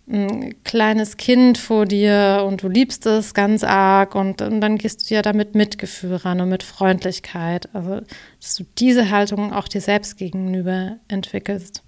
ein 0.07 0.55
kleines 0.65 1.17
Kind 1.17 1.57
vor 1.57 1.87
dir 1.87 2.45
und 2.47 2.63
du 2.63 2.69
liebst 2.69 3.07
es 3.07 3.33
ganz 3.33 3.65
arg 3.65 4.15
und, 4.15 4.43
und, 4.43 4.61
dann 4.61 4.77
gehst 4.77 5.09
du 5.09 5.15
ja 5.15 5.23
damit 5.23 5.55
Mitgefühl 5.55 6.17
ran 6.17 6.43
und 6.43 6.51
mit 6.51 6.63
Freundlichkeit. 6.63 7.75
Also, 7.75 8.03
dass 8.43 8.57
du 8.57 8.65
diese 8.77 9.09
Haltung 9.09 9.55
auch 9.55 9.69
dir 9.69 9.81
selbst 9.81 10.19
gegenüber 10.19 10.99
entwickelst. 11.09 11.83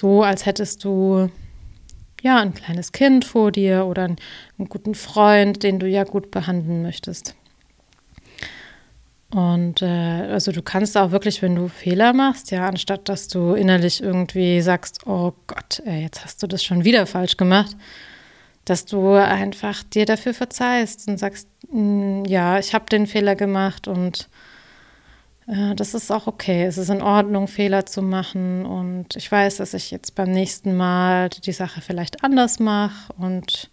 So, 0.00 0.22
als 0.22 0.46
hättest 0.46 0.84
du 0.84 1.28
ja 2.22 2.38
ein 2.38 2.54
kleines 2.54 2.92
Kind 2.92 3.24
vor 3.24 3.50
dir 3.50 3.84
oder 3.84 4.04
einen, 4.04 4.68
guten 4.68 4.94
Freund, 4.94 5.64
den 5.64 5.80
du 5.80 5.88
ja 5.88 6.04
gut 6.04 6.30
behandeln 6.30 6.82
möchtest. 6.82 7.34
Und 9.32 9.82
äh, 9.82 9.86
also 9.86 10.52
du 10.52 10.62
kannst 10.62 10.96
auch 10.96 11.10
wirklich, 11.10 11.42
wenn 11.42 11.56
du 11.56 11.66
Fehler 11.66 12.12
machst, 12.12 12.52
ja, 12.52 12.68
anstatt 12.68 13.08
dass 13.08 13.26
du 13.26 13.54
innerlich 13.54 14.00
irgendwie 14.00 14.60
sagst, 14.60 15.04
oh 15.04 15.32
Gott, 15.48 15.82
ey, 15.84 16.02
jetzt 16.02 16.24
hast 16.24 16.44
du 16.44 16.46
das 16.46 16.62
schon 16.62 16.84
wieder 16.84 17.04
falsch 17.04 17.36
gemacht, 17.36 17.76
dass 18.66 18.84
du 18.84 19.14
einfach 19.14 19.82
dir 19.82 20.06
dafür 20.06 20.32
verzeihst 20.32 21.08
und 21.08 21.18
sagst, 21.18 21.48
hm, 21.72 22.24
ja, 22.24 22.60
ich 22.60 22.72
habe 22.72 22.84
den 22.86 23.08
Fehler 23.08 23.34
gemacht 23.34 23.88
und 23.88 24.28
das 25.74 25.94
ist 25.94 26.10
auch 26.10 26.26
okay. 26.26 26.64
Es 26.64 26.76
ist 26.76 26.90
in 26.90 27.00
Ordnung, 27.00 27.48
Fehler 27.48 27.86
zu 27.86 28.02
machen 28.02 28.66
und 28.66 29.16
ich 29.16 29.32
weiß, 29.32 29.56
dass 29.56 29.72
ich 29.72 29.90
jetzt 29.90 30.14
beim 30.14 30.30
nächsten 30.30 30.76
Mal 30.76 31.30
die 31.30 31.52
Sache 31.52 31.80
vielleicht 31.80 32.22
anders 32.22 32.58
mache 32.58 33.12
und 33.16 33.70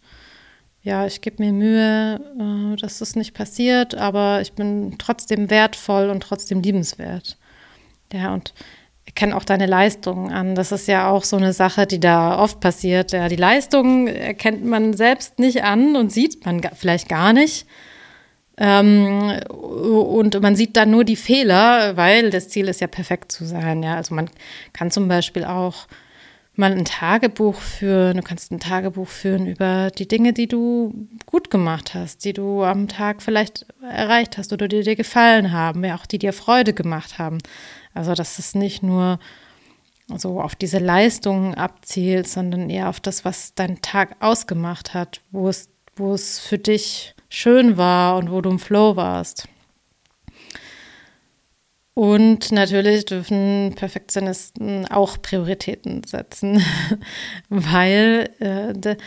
ja, 0.81 1.05
ich 1.07 1.19
gebe 1.21 1.43
mir 1.43 1.51
Mühe, 1.51 2.21
äh, 2.39 2.75
dass 2.77 2.99
das 2.99 3.15
nicht 3.15 3.33
passiert, 3.33 3.95
aber 3.95 4.39
ich 4.41 4.53
bin 4.53 4.97
trotzdem 4.99 5.49
wertvoll 5.49 6.09
und 6.11 6.21
trotzdem 6.21 6.61
liebenswert. 6.61 7.37
Ja, 8.13 8.33
und 8.35 8.53
ich 9.05 9.15
kenne 9.15 9.35
auch 9.35 9.43
deine 9.43 9.65
Leistungen 9.65 10.31
an. 10.31 10.55
Das 10.55 10.71
ist 10.71 10.87
ja 10.87 11.09
auch 11.09 11.23
so 11.23 11.37
eine 11.37 11.53
Sache, 11.53 11.87
die 11.87 11.99
da 11.99 12.39
oft 12.39 12.59
passiert. 12.59 13.11
Ja, 13.11 13.29
die 13.29 13.35
Leistungen 13.35 14.07
erkennt 14.07 14.63
man 14.63 14.93
selbst 14.93 15.39
nicht 15.39 15.63
an 15.63 15.95
und 15.95 16.11
sieht 16.11 16.45
man 16.45 16.61
vielleicht 16.75 17.09
gar 17.09 17.33
nicht. 17.33 17.65
Ähm, 18.57 19.39
und 19.49 20.41
man 20.41 20.55
sieht 20.55 20.77
dann 20.77 20.91
nur 20.91 21.03
die 21.03 21.15
Fehler, 21.15 21.97
weil 21.97 22.29
das 22.29 22.49
Ziel 22.49 22.67
ist 22.67 22.81
ja 22.81 22.87
perfekt 22.87 23.31
zu 23.31 23.45
sein. 23.45 23.83
Ja, 23.83 23.95
also 23.95 24.15
man 24.15 24.29
kann 24.73 24.91
zum 24.91 25.07
Beispiel 25.07 25.43
auch 25.43 25.87
mal 26.55 26.71
ein 26.71 26.85
Tagebuch 26.85 27.55
führen. 27.55 28.17
Du 28.17 28.23
kannst 28.23 28.51
ein 28.51 28.59
Tagebuch 28.59 29.07
führen 29.07 29.47
über 29.47 29.91
die 29.91 30.07
Dinge, 30.07 30.33
die 30.33 30.47
du 30.47 31.07
gut 31.25 31.49
gemacht 31.51 31.93
hast, 31.93 32.23
die 32.23 32.33
du 32.33 32.63
am 32.63 32.87
Tag 32.87 33.21
vielleicht 33.21 33.65
erreicht 33.81 34.37
hast 34.37 34.53
oder 34.53 34.67
die 34.67 34.83
dir 34.83 34.95
gefallen 34.95 35.51
haben, 35.51 35.83
ja 35.83 35.95
auch 35.95 36.05
die 36.05 36.19
dir 36.19 36.33
Freude 36.33 36.73
gemacht 36.73 37.19
haben. 37.19 37.39
Also 37.93 38.13
dass 38.13 38.39
es 38.39 38.55
nicht 38.55 38.83
nur 38.83 39.19
so 40.17 40.39
auf 40.39 40.55
diese 40.55 40.79
Leistungen 40.79 41.55
abzielt, 41.55 42.27
sondern 42.27 42.69
eher 42.69 42.89
auf 42.89 42.99
das, 42.99 43.25
was 43.25 43.53
dein 43.55 43.81
Tag 43.81 44.15
ausgemacht 44.19 44.93
hat, 44.93 45.21
wo 45.31 45.49
es, 45.49 45.69
wo 45.95 46.13
es 46.13 46.39
für 46.39 46.59
dich 46.59 47.14
schön 47.29 47.77
war 47.77 48.17
und 48.17 48.31
wo 48.31 48.41
du 48.41 48.49
im 48.49 48.59
Flow 48.59 48.95
warst. 48.95 49.47
Und 51.95 52.51
natürlich 52.51 53.05
dürfen 53.05 53.73
Perfektionisten 53.75 54.85
auch 54.87 55.21
Prioritäten 55.21 56.03
setzen, 56.03 56.61
weil 57.49 58.29
äh, 58.39 58.73
de, 58.73 58.97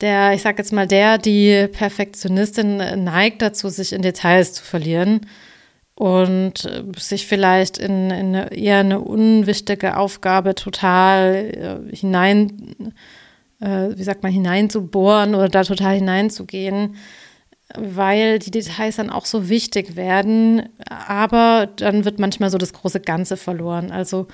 der, 0.00 0.32
ich 0.32 0.40
sag 0.40 0.56
jetzt 0.56 0.72
mal, 0.72 0.86
der, 0.86 1.18
die 1.18 1.68
Perfektionistin 1.70 3.04
neigt 3.04 3.42
dazu, 3.42 3.68
sich 3.68 3.92
in 3.92 4.00
Details 4.00 4.54
zu 4.54 4.64
verlieren 4.64 5.26
und 5.94 6.64
äh, 6.64 6.82
sich 6.96 7.26
vielleicht 7.26 7.76
in, 7.76 8.10
in 8.10 8.34
eine, 8.34 8.52
eher 8.56 8.78
eine 8.78 9.00
unwichtige 9.00 9.98
Aufgabe 9.98 10.54
total 10.54 11.82
äh, 11.92 11.94
hinein, 11.94 12.94
äh, 13.60 13.88
wie 13.94 14.02
sagt 14.02 14.22
man, 14.22 14.32
hineinzubohren 14.32 15.34
oder 15.34 15.50
da 15.50 15.62
total 15.62 15.96
hineinzugehen 15.96 16.96
weil 17.76 18.38
die 18.38 18.50
Details 18.50 18.96
dann 18.96 19.10
auch 19.10 19.26
so 19.26 19.48
wichtig 19.48 19.96
werden, 19.96 20.68
aber 20.88 21.68
dann 21.76 22.04
wird 22.04 22.18
manchmal 22.18 22.50
so 22.50 22.58
das 22.58 22.72
große 22.72 23.00
Ganze 23.00 23.36
verloren. 23.36 23.90
Also 23.90 24.28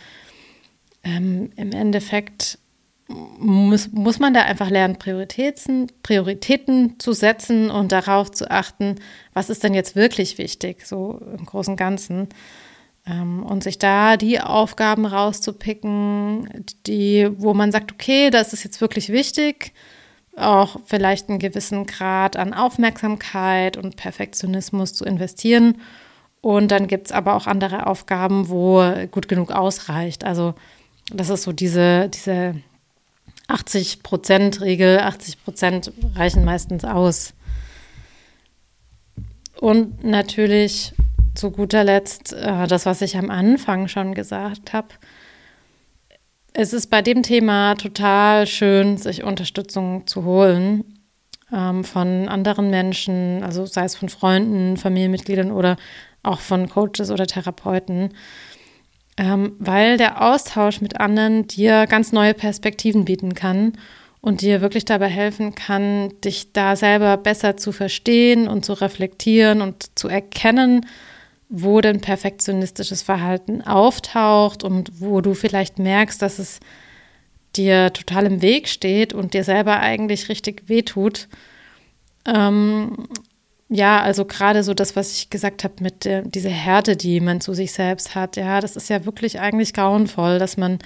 ähm, 1.05 1.51
im 1.57 1.73
Endeffekt 1.73 2.59
muss, 3.09 3.93
muss 3.93 4.19
man 4.19 4.35
da 4.35 4.43
einfach 4.43 4.69
lernen, 4.69 4.97
Prioritäten, 4.97 5.93
Prioritäten 6.03 6.99
zu 6.99 7.13
setzen 7.13 7.71
und 7.71 7.93
darauf 7.93 8.31
zu 8.33 8.51
achten, 8.51 8.97
was 9.33 9.49
ist 9.49 9.63
denn 9.63 9.75
jetzt 9.75 9.95
wirklich 9.95 10.39
wichtig, 10.39 10.85
so 10.87 11.21
im 11.39 11.47
Großen 11.47 11.73
und 11.73 11.77
Ganzen. 11.77 12.29
Ähm, 13.07 13.45
und 13.45 13.63
sich 13.63 13.79
da 13.79 14.17
die 14.17 14.41
Aufgaben 14.41 15.07
rauszupicken, 15.07 16.65
die, 16.87 17.29
wo 17.37 17.55
man 17.55 17.71
sagt, 17.71 17.93
okay, 17.93 18.31
das 18.31 18.53
ist 18.53 18.65
jetzt 18.65 18.81
wirklich 18.81 19.11
wichtig 19.11 19.73
auch 20.37 20.79
vielleicht 20.85 21.29
einen 21.29 21.39
gewissen 21.39 21.87
Grad 21.87 22.37
an 22.37 22.55
Aufmerksamkeit 22.55 23.77
und 23.77 23.97
Perfektionismus 23.97 24.93
zu 24.95 25.05
investieren. 25.05 25.81
Und 26.41 26.71
dann 26.71 26.87
gibt 26.87 27.07
es 27.07 27.13
aber 27.13 27.35
auch 27.35 27.47
andere 27.47 27.87
Aufgaben, 27.87 28.49
wo 28.49 28.83
gut 29.11 29.29
genug 29.29 29.51
ausreicht. 29.51 30.25
Also 30.25 30.55
das 31.13 31.31
ist 31.31 31.43
so 31.43 31.53
diese, 31.53 32.09
diese 32.09 32.55
80-Prozent-Regel. 33.49 35.01
80 35.01 35.45
Prozent 35.45 35.93
reichen 36.15 36.45
meistens 36.45 36.85
aus. 36.85 37.33
Und 39.61 40.05
natürlich 40.05 40.95
zu 41.35 41.51
guter 41.51 41.85
Letzt 41.85 42.33
äh, 42.33 42.67
das, 42.67 42.87
was 42.87 43.03
ich 43.03 43.17
am 43.17 43.31
Anfang 43.31 43.89
schon 43.89 44.15
gesagt 44.15 44.73
habe 44.73 44.89
es 46.59 46.73
ist 46.73 46.87
bei 46.87 47.03
dem 47.03 47.23
Thema 47.23 47.75
total 47.75 48.47
schön, 48.47 48.97
sich 48.97 49.23
Unterstützung 49.23 50.07
zu 50.07 50.25
holen 50.25 50.85
ähm, 51.53 51.85
von 51.85 52.31
anderen 52.31 52.71
Menschen, 52.71 53.43
also 53.43 53.67
sei 53.67 53.85
es 53.85 53.95
von 53.95 54.09
Freunden, 54.09 54.79
Familienmitgliedern 54.79 55.51
oder 55.51 55.77
auch 56.23 56.41
von 56.41 56.71
Coaches 56.71 57.11
oder 57.11 57.27
Therapeuten, 57.27 58.15
ähm, 59.19 59.53
weil 59.59 59.99
der 59.99 60.23
Austausch 60.23 60.81
mit 60.81 60.99
anderen 60.99 61.47
dir 61.47 61.87
ganz 61.87 62.13
neue 62.13 62.33
Perspektiven 62.33 63.05
bieten 63.05 63.35
kann 63.35 63.75
und 64.23 64.41
dir 64.41 64.63
wirklich 64.63 64.87
dabei 64.87 65.09
helfen 65.09 65.55
kann, 65.55 66.19
dich 66.25 66.55
da 66.55 66.75
selber 66.75 67.19
besser 67.19 67.59
zu 67.59 67.71
verstehen 67.71 68.49
und 68.49 68.65
zu 68.65 68.73
reflektieren 68.73 69.61
und 69.61 69.99
zu 69.99 70.09
erkennen, 70.09 70.87
wo 71.49 71.81
denn 71.81 72.01
perfektionistisches 72.01 73.03
Verhalten 73.03 73.63
auftaucht 73.63 74.65
und 74.65 75.01
wo 75.01 75.21
du 75.21 75.35
vielleicht 75.35 75.79
merkst, 75.79 76.21
dass 76.21 76.39
es 76.39 76.61
dir 77.57 77.93
total 77.93 78.27
im 78.27 78.43
Weg 78.43 78.69
steht 78.69 79.13
und 79.13 79.35
dir 79.35 79.45
selber 79.45 79.81
eigentlich 79.81 80.29
richtig 80.29 80.69
wehtut. 80.69 81.29
Ähm, 82.27 83.09
ja, 83.69 84.01
also 84.01 84.25
gerade 84.25 84.63
so 84.63 84.75
das, 84.75 84.95
was 84.95 85.13
ich 85.13 85.31
gesagt 85.31 85.65
habe 85.65 85.75
mit 85.81 86.05
der, 86.05 86.23
dieser 86.23 86.51
Härte, 86.51 86.97
die 86.97 87.21
man 87.21 87.41
zu 87.41 87.55
sich 87.55 87.73
selbst 87.73 88.15
hat, 88.15 88.37
ja, 88.37 88.61
das 88.61 88.77
ist 88.77 88.91
ja 88.91 89.05
wirklich 89.05 89.41
eigentlich 89.41 89.73
grauenvoll, 89.73 90.39
dass 90.39 90.57
man 90.57 90.79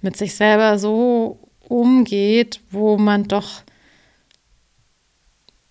mit 0.00 0.16
sich 0.16 0.34
selber 0.34 0.78
so 0.78 1.38
umgeht, 1.68 2.60
wo 2.70 2.96
man 2.96 3.24
doch 3.24 3.62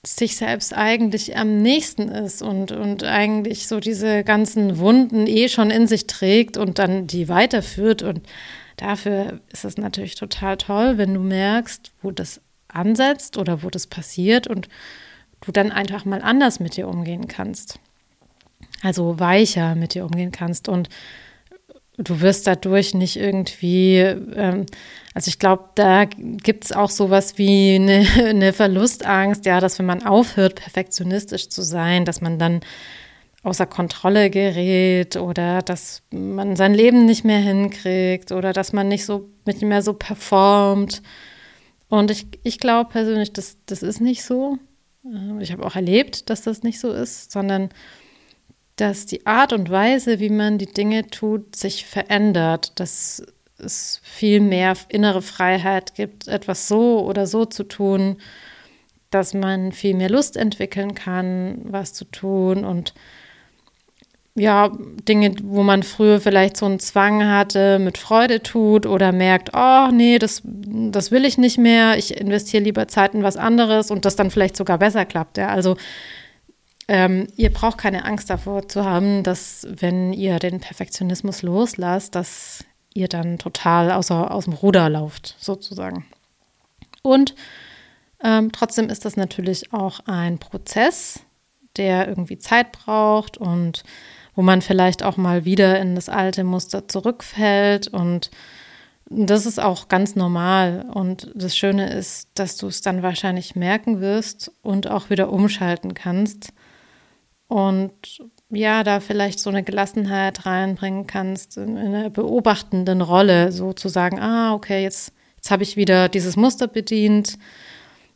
sich 0.07 0.38
selbst 0.38 0.74
eigentlich 0.75 1.38
am 1.38 1.62
nächsten 1.62 2.09
ist 2.09 2.41
und, 2.41 2.71
und 2.71 3.03
eigentlich 3.03 3.67
so 3.67 3.79
diese 3.79 4.24
ganzen 4.24 4.77
Wunden 4.77 5.27
eh 5.27 5.50
schon 5.50 5.71
in 5.71 5.88
sich 5.88 6.07
trägt 6.07 6.57
und 6.57 6.79
dann 6.79 7.07
die 7.07 7.29
weiterführt. 7.29 8.03
Und 8.03 8.21
dafür 8.77 9.39
ist 9.51 9.65
es 9.65 9.77
natürlich 9.77 10.15
total 10.15 10.57
toll, 10.57 10.97
wenn 10.97 11.13
du 11.13 11.19
merkst, 11.19 11.91
wo 12.01 12.12
das 12.12 12.41
ansetzt 12.67 13.38
oder 13.38 13.63
wo 13.63 13.69
das 13.69 13.88
passiert 13.88 14.47
und 14.47 14.67
du 15.41 15.51
dann 15.51 15.71
einfach 15.71 16.05
mal 16.05 16.21
anders 16.21 16.59
mit 16.59 16.77
dir 16.77 16.88
umgehen 16.88 17.27
kannst. 17.27 17.79
Also 18.81 19.19
weicher 19.19 19.75
mit 19.75 19.93
dir 19.93 20.05
umgehen 20.05 20.31
kannst 20.31 20.67
und 20.69 20.89
du 21.97 22.21
wirst 22.21 22.47
dadurch 22.47 22.93
nicht 22.93 23.17
irgendwie, 23.17 23.97
ähm, 23.97 24.65
also 25.13 25.29
ich 25.29 25.39
glaube, 25.39 25.69
da 25.75 26.05
gibt 26.05 26.65
es 26.65 26.71
auch 26.71 26.89
sowas 26.89 27.37
wie 27.37 27.75
eine, 27.75 28.05
eine, 28.25 28.53
Verlustangst, 28.53 29.45
ja, 29.45 29.59
dass 29.59 29.79
wenn 29.79 29.85
man 29.85 30.03
aufhört, 30.03 30.55
perfektionistisch 30.55 31.49
zu 31.49 31.61
sein, 31.61 32.05
dass 32.05 32.21
man 32.21 32.39
dann 32.39 32.61
außer 33.43 33.67
Kontrolle 33.67 34.29
gerät 34.29 35.17
oder 35.17 35.61
dass 35.61 36.01
man 36.11 36.55
sein 36.55 36.73
Leben 36.73 37.05
nicht 37.05 37.23
mehr 37.23 37.39
hinkriegt 37.39 38.31
oder 38.31 38.53
dass 38.53 38.73
man 38.73 38.87
nicht 38.87 39.05
so 39.05 39.29
nicht 39.45 39.61
mehr 39.61 39.83
so 39.83 39.93
performt. 39.93 41.03
Und 41.87 42.09
ich, 42.09 42.27
ich 42.43 42.59
glaube 42.59 42.89
persönlich, 42.89 43.31
das, 43.33 43.57
das 43.67 43.83
ist 43.83 44.01
nicht 44.01 44.23
so. 44.23 44.57
Äh, 45.05 45.41
ich 45.41 45.51
habe 45.51 45.63
auch 45.63 45.75
erlebt, 45.75 46.29
dass 46.31 46.41
das 46.41 46.63
nicht 46.63 46.79
so 46.79 46.91
ist, 46.91 47.31
sondern 47.31 47.69
dass 48.75 49.05
die 49.05 49.25
Art 49.25 49.53
und 49.53 49.70
Weise, 49.70 50.20
wie 50.20 50.29
man 50.29 50.58
die 50.58 50.72
Dinge 50.72 51.08
tut, 51.08 51.55
sich 51.55 51.86
verändert, 51.86 52.79
dass 52.79 53.24
es 53.58 54.01
viel 54.03 54.41
mehr 54.41 54.75
innere 54.89 55.22
Freiheit 55.22 55.96
gibt, 55.96 56.27
etwas 56.27 56.67
so 56.67 57.05
oder 57.05 57.25
so 57.25 57.46
zu 57.46 57.63
tun, 57.63 58.17
dass 59.12 59.34
man 59.34 59.72
viel 59.72 59.96
mehr 59.96 60.10
Lust 60.10 60.36
entwickeln 60.36 60.94
kann, 60.94 61.60
was 61.63 61.94
zu 61.94 62.05
tun 62.05 62.65
und 62.65 62.94
ja, 64.38 64.70
Dinge, 65.08 65.34
wo 65.44 65.63
man 65.63 65.82
früher 65.82 66.20
vielleicht 66.20 66.58
so 66.58 66.65
einen 66.65 66.79
Zwang 66.79 67.25
hatte, 67.25 67.79
mit 67.79 67.98
Freude 67.98 68.44
tut 68.44 68.86
oder 68.86 69.13
merkt, 69.13 69.51
oh 69.55 69.88
nee, 69.94 70.20
das, 70.20 70.41
das 70.44 71.10
will 71.12 71.24
ich 71.24 71.38
nicht 71.38 71.58
mehr, 71.58 71.98
ich 71.98 72.20
investiere 72.20 72.63
lieber 72.63 72.89
Zeit 72.89 73.13
in 73.13 73.24
was 73.24 73.38
anderes 73.38 73.91
und 73.91 74.03
das 74.03 74.17
dann 74.17 74.32
vielleicht 74.32 74.58
sogar 74.58 74.77
besser 74.77 75.05
klappt. 75.05 75.38
Ja. 75.38 75.48
Also 75.48 75.77
ähm, 76.87 77.27
ihr 77.35 77.51
braucht 77.51 77.79
keine 77.79 78.05
Angst 78.05 78.29
davor 78.29 78.67
zu 78.67 78.85
haben, 78.85 79.23
dass 79.23 79.67
wenn 79.69 80.13
ihr 80.13 80.39
den 80.39 80.59
Perfektionismus 80.59 81.41
loslasst, 81.41 82.13
dass 82.15 82.63
ihr 82.93 83.07
dann 83.07 83.39
total 83.39 83.91
außer, 83.91 84.31
aus 84.31 84.45
dem 84.45 84.53
Ruder 84.53 84.89
lauft, 84.89 85.35
sozusagen. 85.39 86.05
Und 87.01 87.35
ähm, 88.23 88.51
trotzdem 88.51 88.89
ist 88.89 89.05
das 89.05 89.17
natürlich 89.17 89.73
auch 89.73 89.99
ein 90.05 90.37
Prozess, 90.37 91.21
der 91.75 92.07
irgendwie 92.07 92.37
Zeit 92.37 92.71
braucht 92.71 93.37
und 93.37 93.83
wo 94.35 94.41
man 94.41 94.61
vielleicht 94.61 95.03
auch 95.03 95.17
mal 95.17 95.45
wieder 95.45 95.79
in 95.79 95.95
das 95.95 96.09
alte 96.09 96.43
Muster 96.43 96.87
zurückfällt 96.87 97.87
und 97.87 98.29
das 99.07 99.45
ist 99.45 99.59
auch 99.59 99.87
ganz 99.87 100.15
normal. 100.15 100.83
Und 100.91 101.31
das 101.35 101.55
Schöne 101.55 101.93
ist, 101.93 102.27
dass 102.33 102.57
du 102.57 102.67
es 102.67 102.81
dann 102.81 103.03
wahrscheinlich 103.03 103.55
merken 103.55 104.01
wirst 104.01 104.51
und 104.63 104.89
auch 104.89 105.11
wieder 105.11 105.31
umschalten 105.31 105.93
kannst 105.93 106.53
und 107.47 108.21
ja, 108.49 108.83
da 108.83 108.99
vielleicht 108.99 109.39
so 109.39 109.49
eine 109.49 109.63
Gelassenheit 109.63 110.45
reinbringen 110.45 111.07
kannst, 111.07 111.57
in 111.57 111.77
eine 111.77 112.09
beobachtenden 112.09 113.01
Rolle, 113.01 113.51
so 113.51 113.73
zu 113.73 113.89
sagen, 113.89 114.19
ah, 114.19 114.53
okay, 114.53 114.83
jetzt, 114.83 115.13
jetzt 115.37 115.51
habe 115.51 115.63
ich 115.63 115.77
wieder 115.77 116.09
dieses 116.09 116.35
Muster 116.35 116.67
bedient. 116.67 117.37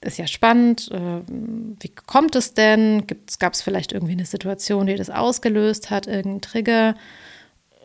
Ist 0.02 0.18
ja 0.18 0.28
spannend. 0.28 0.90
Äh, 0.92 1.22
wie 1.28 1.90
kommt 1.90 2.36
es 2.36 2.54
denn? 2.54 3.06
Gab 3.40 3.54
es 3.54 3.62
vielleicht 3.62 3.92
irgendwie 3.92 4.14
eine 4.14 4.26
Situation, 4.26 4.88
die 4.88 4.96
das 4.96 5.10
ausgelöst 5.10 5.90
hat, 5.90 6.08
irgendein 6.08 6.42
Trigger? 6.42 6.96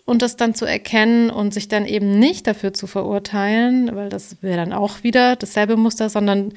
Und 0.06 0.22
das 0.22 0.36
dann 0.36 0.54
zu 0.54 0.66
erkennen 0.66 1.30
und 1.30 1.54
sich 1.54 1.66
dann 1.66 1.86
eben 1.86 2.18
nicht 2.18 2.46
dafür 2.46 2.74
zu 2.74 2.86
verurteilen, 2.86 3.94
weil 3.96 4.10
das 4.10 4.42
wäre 4.42 4.58
dann 4.58 4.74
auch 4.74 5.02
wieder 5.02 5.34
dasselbe 5.34 5.76
Muster, 5.76 6.10
sondern 6.10 6.52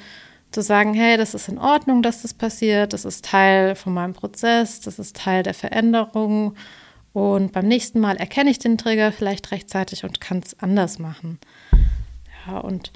zu 0.50 0.62
sagen, 0.62 0.94
hey, 0.94 1.16
das 1.16 1.34
ist 1.34 1.48
in 1.48 1.58
Ordnung, 1.58 2.02
dass 2.02 2.22
das 2.22 2.34
passiert, 2.34 2.92
das 2.92 3.04
ist 3.04 3.24
Teil 3.24 3.74
von 3.74 3.92
meinem 3.92 4.14
Prozess, 4.14 4.80
das 4.80 4.98
ist 4.98 5.16
Teil 5.16 5.42
der 5.42 5.54
Veränderung 5.54 6.54
und 7.12 7.52
beim 7.52 7.66
nächsten 7.66 8.00
Mal 8.00 8.16
erkenne 8.16 8.50
ich 8.50 8.58
den 8.58 8.78
Trigger 8.78 9.12
vielleicht 9.12 9.50
rechtzeitig 9.50 10.04
und 10.04 10.20
kann 10.20 10.38
es 10.38 10.58
anders 10.60 10.98
machen. 10.98 11.38
Ja, 12.46 12.58
und 12.58 12.92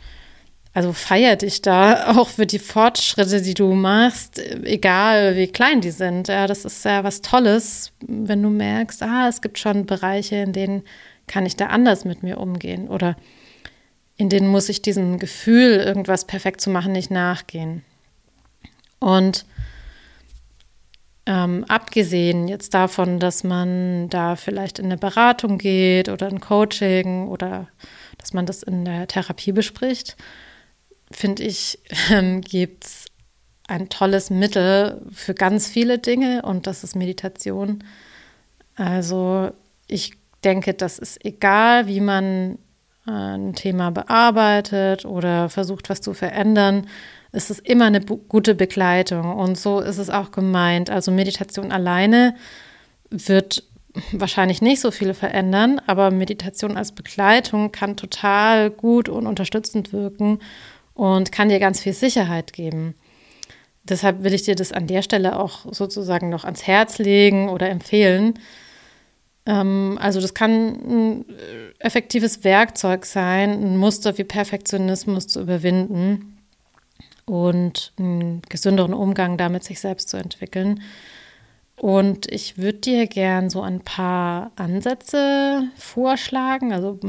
also 0.75 0.93
feier 0.93 1.37
dich 1.37 1.61
da 1.61 2.17
auch 2.17 2.29
für 2.29 2.47
die 2.47 2.59
Fortschritte, 2.59 3.43
die 3.43 3.55
du 3.55 3.73
machst, 3.75 4.39
egal 4.65 5.37
wie 5.37 5.49
klein 5.49 5.81
die 5.81 5.91
sind. 5.91 6.29
Ja, 6.29 6.47
das 6.47 6.65
ist 6.65 6.85
ja 6.85 7.05
was 7.05 7.21
Tolles, 7.21 7.93
wenn 8.07 8.43
du 8.43 8.49
merkst, 8.49 9.03
ah, 9.03 9.29
es 9.29 9.41
gibt 9.41 9.59
schon 9.59 9.87
Bereiche, 9.87 10.37
in 10.37 10.53
denen 10.53 10.83
kann 11.27 11.47
ich 11.47 11.57
da 11.57 11.67
anders 11.67 12.05
mit 12.05 12.23
mir 12.23 12.39
umgehen 12.39 12.89
oder 12.89 13.17
in 14.23 14.29
denen 14.29 14.47
muss 14.47 14.69
ich 14.69 14.83
diesem 14.83 15.19
Gefühl, 15.19 15.81
irgendwas 15.81 16.29
perfekt 16.29 16.61
zu 16.61 16.71
machen, 16.71 16.93
nicht 16.93 17.11
nachgehen. 17.11 17.83
Und 19.01 19.45
ähm, 21.27 21.65
abgesehen 21.67 22.47
jetzt 22.47 22.73
davon, 22.73 23.19
dass 23.19 23.43
man 23.43 24.09
da 24.11 24.37
vielleicht 24.37 24.79
in 24.79 24.85
eine 24.85 24.97
Beratung 24.97 25.59
geht 25.59 26.09
oder 26.09 26.29
ein 26.29 26.39
Coaching 26.39 27.27
oder 27.27 27.67
dass 28.19 28.33
man 28.33 28.47
das 28.47 28.63
in 28.63 28.85
der 28.85 29.09
Therapie 29.09 29.51
bespricht, 29.51 30.17
finde 31.11 31.43
ich, 31.43 31.81
ähm, 32.13 32.43
gibt 32.43 32.85
es 32.85 33.07
ein 33.67 33.89
tolles 33.89 34.31
Mittel 34.31 35.05
für 35.11 35.35
ganz 35.35 35.67
viele 35.67 35.99
Dinge 35.99 36.43
und 36.43 36.69
das 36.69 36.85
ist 36.85 36.95
Meditation. 36.95 37.83
Also 38.77 39.51
ich 39.89 40.13
denke, 40.45 40.75
das 40.75 41.01
ist 41.01 41.25
egal, 41.25 41.89
wie 41.89 42.01
man 42.01 42.59
ein 43.05 43.55
Thema 43.55 43.91
bearbeitet 43.91 45.05
oder 45.05 45.49
versucht, 45.49 45.91
was 45.91 46.01
zu 46.01 46.15
verändern, 46.15 46.87
ist 47.33 47.51
es 47.51 47.59
immer 47.59 47.87
eine 47.87 48.01
gute 48.01 48.55
Begleitung. 48.55 49.35
Und 49.37 49.59
so 49.59 49.81
ist 49.81 49.99
es 49.99 50.11
auch 50.11 50.31
gemeint. 50.31 50.91
Also 50.91 51.11
Meditation 51.11 51.73
alleine 51.73 52.37
wird 53.11 53.65
wahrscheinlich 54.13 54.63
nicht 54.63 54.81
so 54.81 54.91
viel 54.91 55.15
verändern, 55.15 55.81
aber 55.87 56.11
Meditation 56.11 56.77
als 56.77 56.93
Begleitung 56.93 57.73
kann 57.73 57.97
total 57.97 58.71
gut 58.71 59.09
und 59.09 59.27
unterstützend 59.27 59.93
wirken 59.93 60.39
und 60.95 61.33
kann 61.33 61.49
dir 61.49 61.59
ganz 61.59 61.81
viel 61.81 61.93
Sicherheit 61.93 62.53
geben. 62.53 62.95
Deshalb 63.85 64.23
will 64.23 64.33
ich 64.33 64.45
dir 64.45 64.55
das 64.55 64.73
an 64.73 64.87
der 64.87 65.03
Stelle 65.03 65.39
auch 65.39 65.73
sozusagen 65.73 66.29
noch 66.29 66.45
ans 66.45 66.67
Herz 66.67 66.99
legen 66.99 67.49
oder 67.49 67.69
empfehlen, 67.69 68.35
also 69.45 70.21
das 70.21 70.35
kann 70.35 70.51
ein 70.51 71.29
äh, 71.29 71.73
effektives 71.81 72.45
Werkzeug 72.45 73.05
sein, 73.05 73.51
ein 73.51 73.77
Muster 73.77 74.17
wie 74.17 74.25
Perfektionismus 74.25 75.27
zu 75.27 75.41
überwinden 75.41 76.39
und 77.25 77.93
einen 77.99 78.43
gesünderen 78.49 78.95
Umgang 78.95 79.37
damit 79.37 79.65
sich 79.65 79.81
selbst 79.81 80.09
zu 80.09 80.17
entwickeln. 80.17 80.83
Und 81.77 82.31
ich 82.31 82.59
würde 82.59 82.79
dir 82.79 83.07
gern 83.09 83.51
so 83.51 83.63
ein 83.63 83.81
paar 83.81 84.53
Ansätze 84.55 85.65
vorschlagen, 85.77 86.73
also 86.73 87.01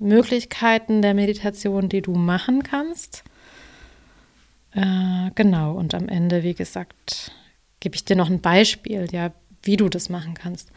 Möglichkeiten 0.00 1.02
der 1.02 1.14
Meditation, 1.14 1.88
die 1.88 2.02
du 2.02 2.14
machen 2.14 2.64
kannst. 2.64 3.22
Äh, 4.72 5.30
genau, 5.36 5.74
und 5.74 5.94
am 5.94 6.08
Ende, 6.08 6.42
wie 6.42 6.54
gesagt, 6.54 7.32
gebe 7.78 7.94
ich 7.94 8.04
dir 8.04 8.16
noch 8.16 8.28
ein 8.28 8.40
Beispiel, 8.40 9.06
ja, 9.12 9.30
wie 9.62 9.76
du 9.76 9.88
das 9.88 10.08
machen 10.08 10.34
kannst. 10.34 10.72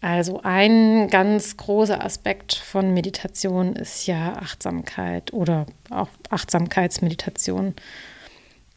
Also 0.00 0.40
ein 0.42 1.08
ganz 1.08 1.56
großer 1.56 2.04
Aspekt 2.04 2.54
von 2.54 2.92
Meditation 2.92 3.74
ist 3.76 4.06
ja 4.06 4.34
Achtsamkeit 4.34 5.32
oder 5.32 5.66
auch 5.90 6.08
Achtsamkeitsmeditation. 6.30 7.74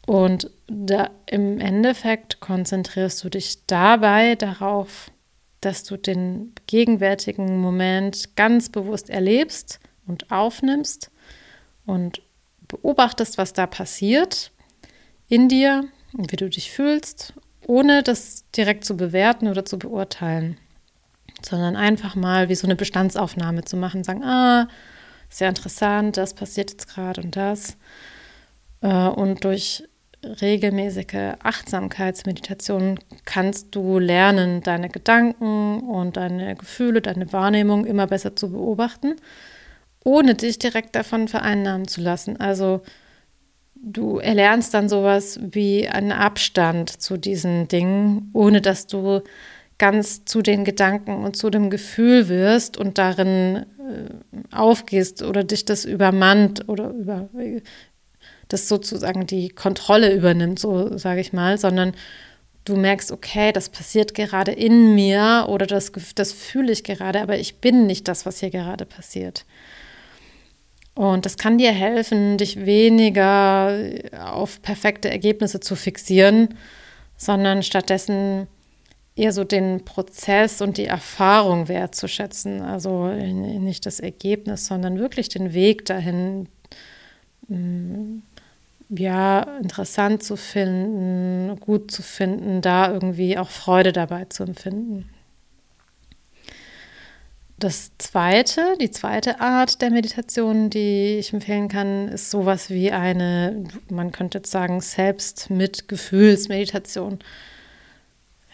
Und 0.06 0.50
da, 0.66 1.10
im 1.26 1.60
Endeffekt 1.60 2.40
konzentrierst 2.40 3.22
du 3.22 3.28
dich 3.28 3.66
dabei 3.66 4.34
darauf, 4.34 5.10
dass 5.60 5.84
du 5.84 5.98
den 5.98 6.54
gegenwärtigen 6.66 7.60
Moment 7.60 8.34
ganz 8.34 8.70
bewusst 8.70 9.10
erlebst 9.10 9.78
und 10.06 10.30
aufnimmst 10.30 11.10
und 11.84 12.22
beobachtest, 12.66 13.36
was 13.36 13.52
da 13.52 13.66
passiert 13.66 14.52
in 15.28 15.48
dir 15.48 15.84
und 16.14 16.32
wie 16.32 16.36
du 16.36 16.48
dich 16.48 16.70
fühlst, 16.70 17.34
ohne 17.66 18.02
das 18.02 18.50
direkt 18.52 18.84
zu 18.84 18.96
bewerten 18.96 19.48
oder 19.48 19.66
zu 19.66 19.78
beurteilen 19.78 20.56
sondern 21.44 21.76
einfach 21.76 22.14
mal 22.14 22.48
wie 22.48 22.54
so 22.54 22.66
eine 22.66 22.76
Bestandsaufnahme 22.76 23.64
zu 23.64 23.76
machen, 23.76 24.04
sagen, 24.04 24.22
ah, 24.24 24.68
sehr 25.28 25.48
interessant, 25.48 26.16
das 26.16 26.34
passiert 26.34 26.70
jetzt 26.70 26.88
gerade 26.88 27.22
und 27.22 27.36
das. 27.36 27.76
Äh, 28.80 29.08
und 29.08 29.44
durch 29.44 29.84
regelmäßige 30.22 31.36
Achtsamkeitsmeditation 31.42 32.98
kannst 33.24 33.74
du 33.74 33.98
lernen, 33.98 34.62
deine 34.62 34.90
Gedanken 34.90 35.80
und 35.80 36.16
deine 36.16 36.56
Gefühle, 36.56 37.00
deine 37.00 37.32
Wahrnehmung 37.32 37.86
immer 37.86 38.06
besser 38.06 38.36
zu 38.36 38.50
beobachten 38.50 39.16
ohne 40.04 40.34
dich 40.34 40.58
direkt 40.58 40.94
davon 40.96 41.28
vereinnahmen 41.28 41.86
zu 41.86 42.00
lassen. 42.00 42.38
Also 42.38 42.82
du 43.74 44.18
erlernst 44.18 44.74
dann 44.74 44.88
sowas 44.88 45.38
wie 45.42 45.88
einen 45.88 46.12
Abstand 46.12 46.90
zu 46.90 47.16
diesen 47.16 47.68
Dingen, 47.68 48.30
ohne 48.32 48.60
dass 48.60 48.86
du 48.86 49.22
ganz 49.80 50.26
zu 50.26 50.42
den 50.42 50.64
Gedanken 50.64 51.24
und 51.24 51.36
zu 51.36 51.50
dem 51.50 51.70
Gefühl 51.70 52.28
wirst 52.28 52.76
und 52.76 52.98
darin 52.98 53.56
äh, 53.56 54.54
aufgehst 54.54 55.22
oder 55.22 55.42
dich 55.42 55.64
das 55.64 55.86
übermannt 55.86 56.68
oder 56.68 56.90
über 56.90 57.28
das 58.48 58.68
sozusagen 58.68 59.26
die 59.26 59.48
Kontrolle 59.48 60.14
übernimmt, 60.14 60.58
so 60.58 60.96
sage 60.98 61.20
ich 61.20 61.32
mal, 61.32 61.56
sondern 61.56 61.94
du 62.66 62.76
merkst, 62.76 63.10
okay, 63.10 63.52
das 63.52 63.70
passiert 63.70 64.14
gerade 64.14 64.52
in 64.52 64.94
mir 64.94 65.46
oder 65.48 65.66
das, 65.66 65.92
das 66.14 66.32
fühle 66.32 66.72
ich 66.72 66.84
gerade, 66.84 67.22
aber 67.22 67.38
ich 67.38 67.56
bin 67.56 67.86
nicht 67.86 68.06
das, 68.06 68.26
was 68.26 68.40
hier 68.40 68.50
gerade 68.50 68.84
passiert. 68.84 69.46
Und 70.94 71.24
das 71.24 71.38
kann 71.38 71.56
dir 71.56 71.72
helfen, 71.72 72.36
dich 72.36 72.66
weniger 72.66 73.78
auf 74.12 74.60
perfekte 74.60 75.08
Ergebnisse 75.08 75.60
zu 75.60 75.74
fixieren, 75.74 76.54
sondern 77.16 77.62
stattdessen 77.62 78.46
eher 79.16 79.32
so 79.32 79.44
den 79.44 79.84
Prozess 79.84 80.60
und 80.60 80.78
die 80.78 80.86
Erfahrung 80.86 81.68
wertzuschätzen. 81.68 82.62
Also 82.62 83.08
nicht 83.08 83.86
das 83.86 84.00
Ergebnis, 84.00 84.66
sondern 84.66 84.98
wirklich 84.98 85.28
den 85.28 85.52
Weg 85.52 85.84
dahin, 85.84 86.48
mm, 87.48 88.22
ja, 88.90 89.42
interessant 89.62 90.22
zu 90.22 90.36
finden, 90.36 91.58
gut 91.60 91.90
zu 91.90 92.02
finden, 92.02 92.60
da 92.60 92.92
irgendwie 92.92 93.38
auch 93.38 93.50
Freude 93.50 93.92
dabei 93.92 94.24
zu 94.26 94.44
empfinden. 94.44 95.08
Das 97.60 97.92
zweite, 97.98 98.74
die 98.80 98.90
zweite 98.90 99.40
Art 99.40 99.80
der 99.82 99.90
Meditation, 99.90 100.70
die 100.70 101.18
ich 101.18 101.34
empfehlen 101.34 101.68
kann, 101.68 102.08
ist 102.08 102.30
sowas 102.30 102.70
wie 102.70 102.90
eine, 102.90 103.64
man 103.90 104.12
könnte 104.12 104.38
jetzt 104.38 104.50
sagen, 104.50 104.80
Selbstmitgefühlsmeditation. 104.80 107.18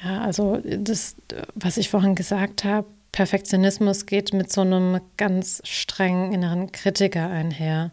Ja, 0.02 0.20
also 0.22 0.60
das, 0.64 1.16
was 1.54 1.76
ich 1.76 1.88
vorhin 1.88 2.14
gesagt 2.14 2.64
habe, 2.64 2.86
Perfektionismus 3.12 4.06
geht 4.06 4.34
mit 4.34 4.52
so 4.52 4.60
einem 4.60 5.00
ganz 5.16 5.62
strengen 5.64 6.32
inneren 6.32 6.70
Kritiker 6.70 7.28
einher. 7.28 7.92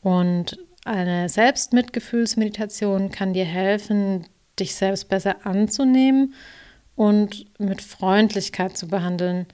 Und 0.00 0.58
eine 0.84 1.28
Selbstmitgefühlsmeditation 1.28 3.10
kann 3.10 3.32
dir 3.32 3.44
helfen, 3.44 4.26
dich 4.60 4.74
selbst 4.74 5.08
besser 5.08 5.44
anzunehmen 5.44 6.34
und 6.94 7.46
mit 7.58 7.82
Freundlichkeit 7.82 8.76
zu 8.76 8.86
behandeln 8.86 9.46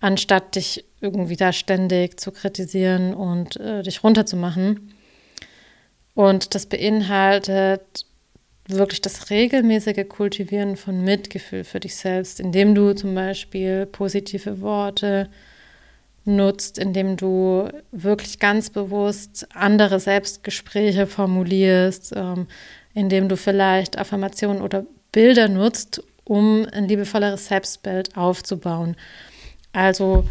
anstatt 0.00 0.56
dich 0.56 0.84
irgendwie 1.00 1.36
da 1.36 1.52
ständig 1.52 2.18
zu 2.18 2.32
kritisieren 2.32 3.14
und 3.14 3.56
äh, 3.56 3.82
dich 3.82 4.02
runterzumachen. 4.02 4.94
Und 6.14 6.54
das 6.54 6.66
beinhaltet 6.66 8.06
wirklich 8.72 9.00
das 9.00 9.30
regelmäßige 9.30 10.08
Kultivieren 10.08 10.76
von 10.76 11.02
Mitgefühl 11.02 11.64
für 11.64 11.80
dich 11.80 11.96
selbst, 11.96 12.40
indem 12.40 12.74
du 12.74 12.94
zum 12.94 13.14
Beispiel 13.14 13.86
positive 13.86 14.60
Worte 14.60 15.28
nutzt, 16.24 16.78
indem 16.78 17.16
du 17.16 17.68
wirklich 17.92 18.38
ganz 18.38 18.70
bewusst 18.70 19.46
andere 19.54 20.00
Selbstgespräche 20.00 21.06
formulierst, 21.06 22.12
ähm, 22.16 22.46
indem 22.94 23.28
du 23.28 23.36
vielleicht 23.36 23.98
Affirmationen 23.98 24.62
oder 24.62 24.84
Bilder 25.12 25.48
nutzt, 25.48 26.02
um 26.24 26.66
ein 26.72 26.86
liebevolleres 26.86 27.46
Selbstbild 27.46 28.16
aufzubauen. 28.16 28.96
Also, 29.72 30.24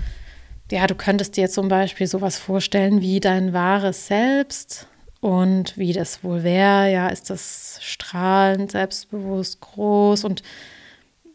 ja, 0.71 0.85
du 0.87 0.95
könntest 0.95 1.35
dir 1.35 1.49
zum 1.49 1.67
Beispiel 1.67 2.07
sowas 2.07 2.37
vorstellen 2.37 3.01
wie 3.01 3.19
dein 3.19 3.53
wahres 3.53 4.07
Selbst 4.07 4.87
und 5.21 5.77
wie 5.77 5.93
das 5.93 6.23
wohl 6.23 6.43
wäre. 6.43 6.91
Ja, 6.91 7.09
ist 7.09 7.29
das 7.29 7.79
strahlend, 7.81 8.71
selbstbewusst, 8.71 9.59
groß 9.61 10.23
und 10.23 10.43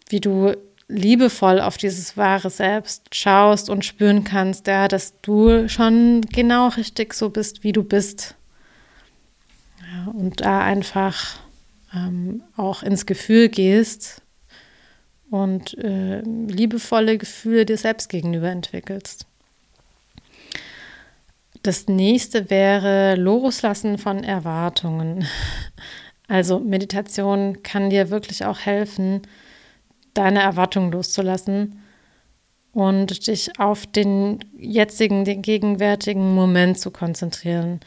wie 0.09 0.21
du 0.21 0.55
liebevoll 0.89 1.61
auf 1.61 1.77
dieses 1.77 2.17
wahre 2.17 2.51
Selbst 2.51 3.15
schaust 3.15 3.71
und 3.71 3.85
spüren 3.85 4.25
kannst, 4.25 4.67
ja, 4.67 4.87
dass 4.87 5.15
du 5.23 5.69
schon 5.69 6.21
genau 6.23 6.69
richtig 6.69 7.15
so 7.15 7.31
bist, 7.31 7.65
wie 7.65 7.73
du 7.73 7.83
bist. 7.83 8.35
Ja, 9.81 10.11
und 10.13 10.43
da 10.43 10.61
einfach 10.61 11.39
ähm, 11.95 12.43
auch 12.57 12.83
ins 12.83 13.07
Gefühl 13.07 13.49
gehst, 13.49 14.23
und 15.35 15.77
äh, 15.79 16.21
liebevolle 16.21 17.19
Gefühle 17.19 17.67
dir 17.67 17.77
selbst 17.77 18.09
gegenüber 18.09 18.51
entwickelst. 18.51 19.27
Das 21.65 21.89
nächste 21.89 22.51
wäre 22.51 23.15
Loslassen 23.15 23.97
von 23.97 24.23
Erwartungen. 24.23 25.27
Also 26.29 26.61
Meditation 26.61 27.63
kann 27.63 27.89
dir 27.89 28.11
wirklich 28.11 28.45
auch 28.45 28.59
helfen, 28.59 29.23
deine 30.13 30.43
Erwartungen 30.43 30.93
loszulassen 30.93 31.81
und 32.73 33.27
dich 33.27 33.59
auf 33.59 33.87
den 33.87 34.41
jetzigen, 34.59 35.25
den 35.25 35.41
gegenwärtigen 35.41 36.35
Moment 36.35 36.79
zu 36.79 36.91
konzentrieren. 36.91 37.81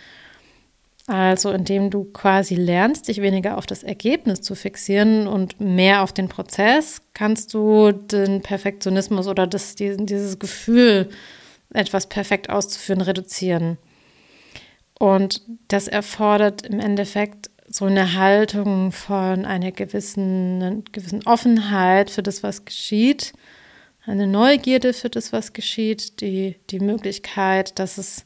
Also 1.05 1.51
indem 1.51 1.91
du 1.91 2.05
quasi 2.05 2.55
lernst, 2.55 3.07
dich 3.07 3.21
weniger 3.21 3.59
auf 3.59 3.67
das 3.67 3.83
Ergebnis 3.83 4.41
zu 4.41 4.55
fixieren 4.55 5.27
und 5.27 5.61
mehr 5.61 6.01
auf 6.01 6.13
den 6.13 6.29
Prozess, 6.29 7.03
kannst 7.13 7.53
du 7.53 7.91
den 7.91 8.41
Perfektionismus 8.41 9.27
oder 9.27 9.45
das, 9.45 9.75
dieses 9.75 10.39
Gefühl, 10.39 11.09
etwas 11.73 12.07
perfekt 12.07 12.49
auszuführen, 12.49 13.01
reduzieren. 13.01 13.77
Und 14.99 15.41
das 15.67 15.87
erfordert 15.87 16.65
im 16.65 16.79
Endeffekt 16.79 17.49
so 17.69 17.85
eine 17.85 18.13
Haltung 18.13 18.91
von 18.91 19.45
einer 19.45 19.71
gewissen, 19.71 20.61
einer 20.61 20.81
gewissen 20.91 21.25
Offenheit 21.25 22.09
für 22.09 22.23
das, 22.23 22.41
was 22.41 22.65
geschieht, 22.65 23.33
eine 24.05 24.25
Neugierde 24.25 24.93
für 24.93 25.09
das, 25.09 25.33
was 25.33 25.51
geschieht, 25.51 26.21
die, 26.21 26.55
die 26.69 26.79
Möglichkeit, 26.79 27.77
dass 27.77 27.97
es 27.97 28.25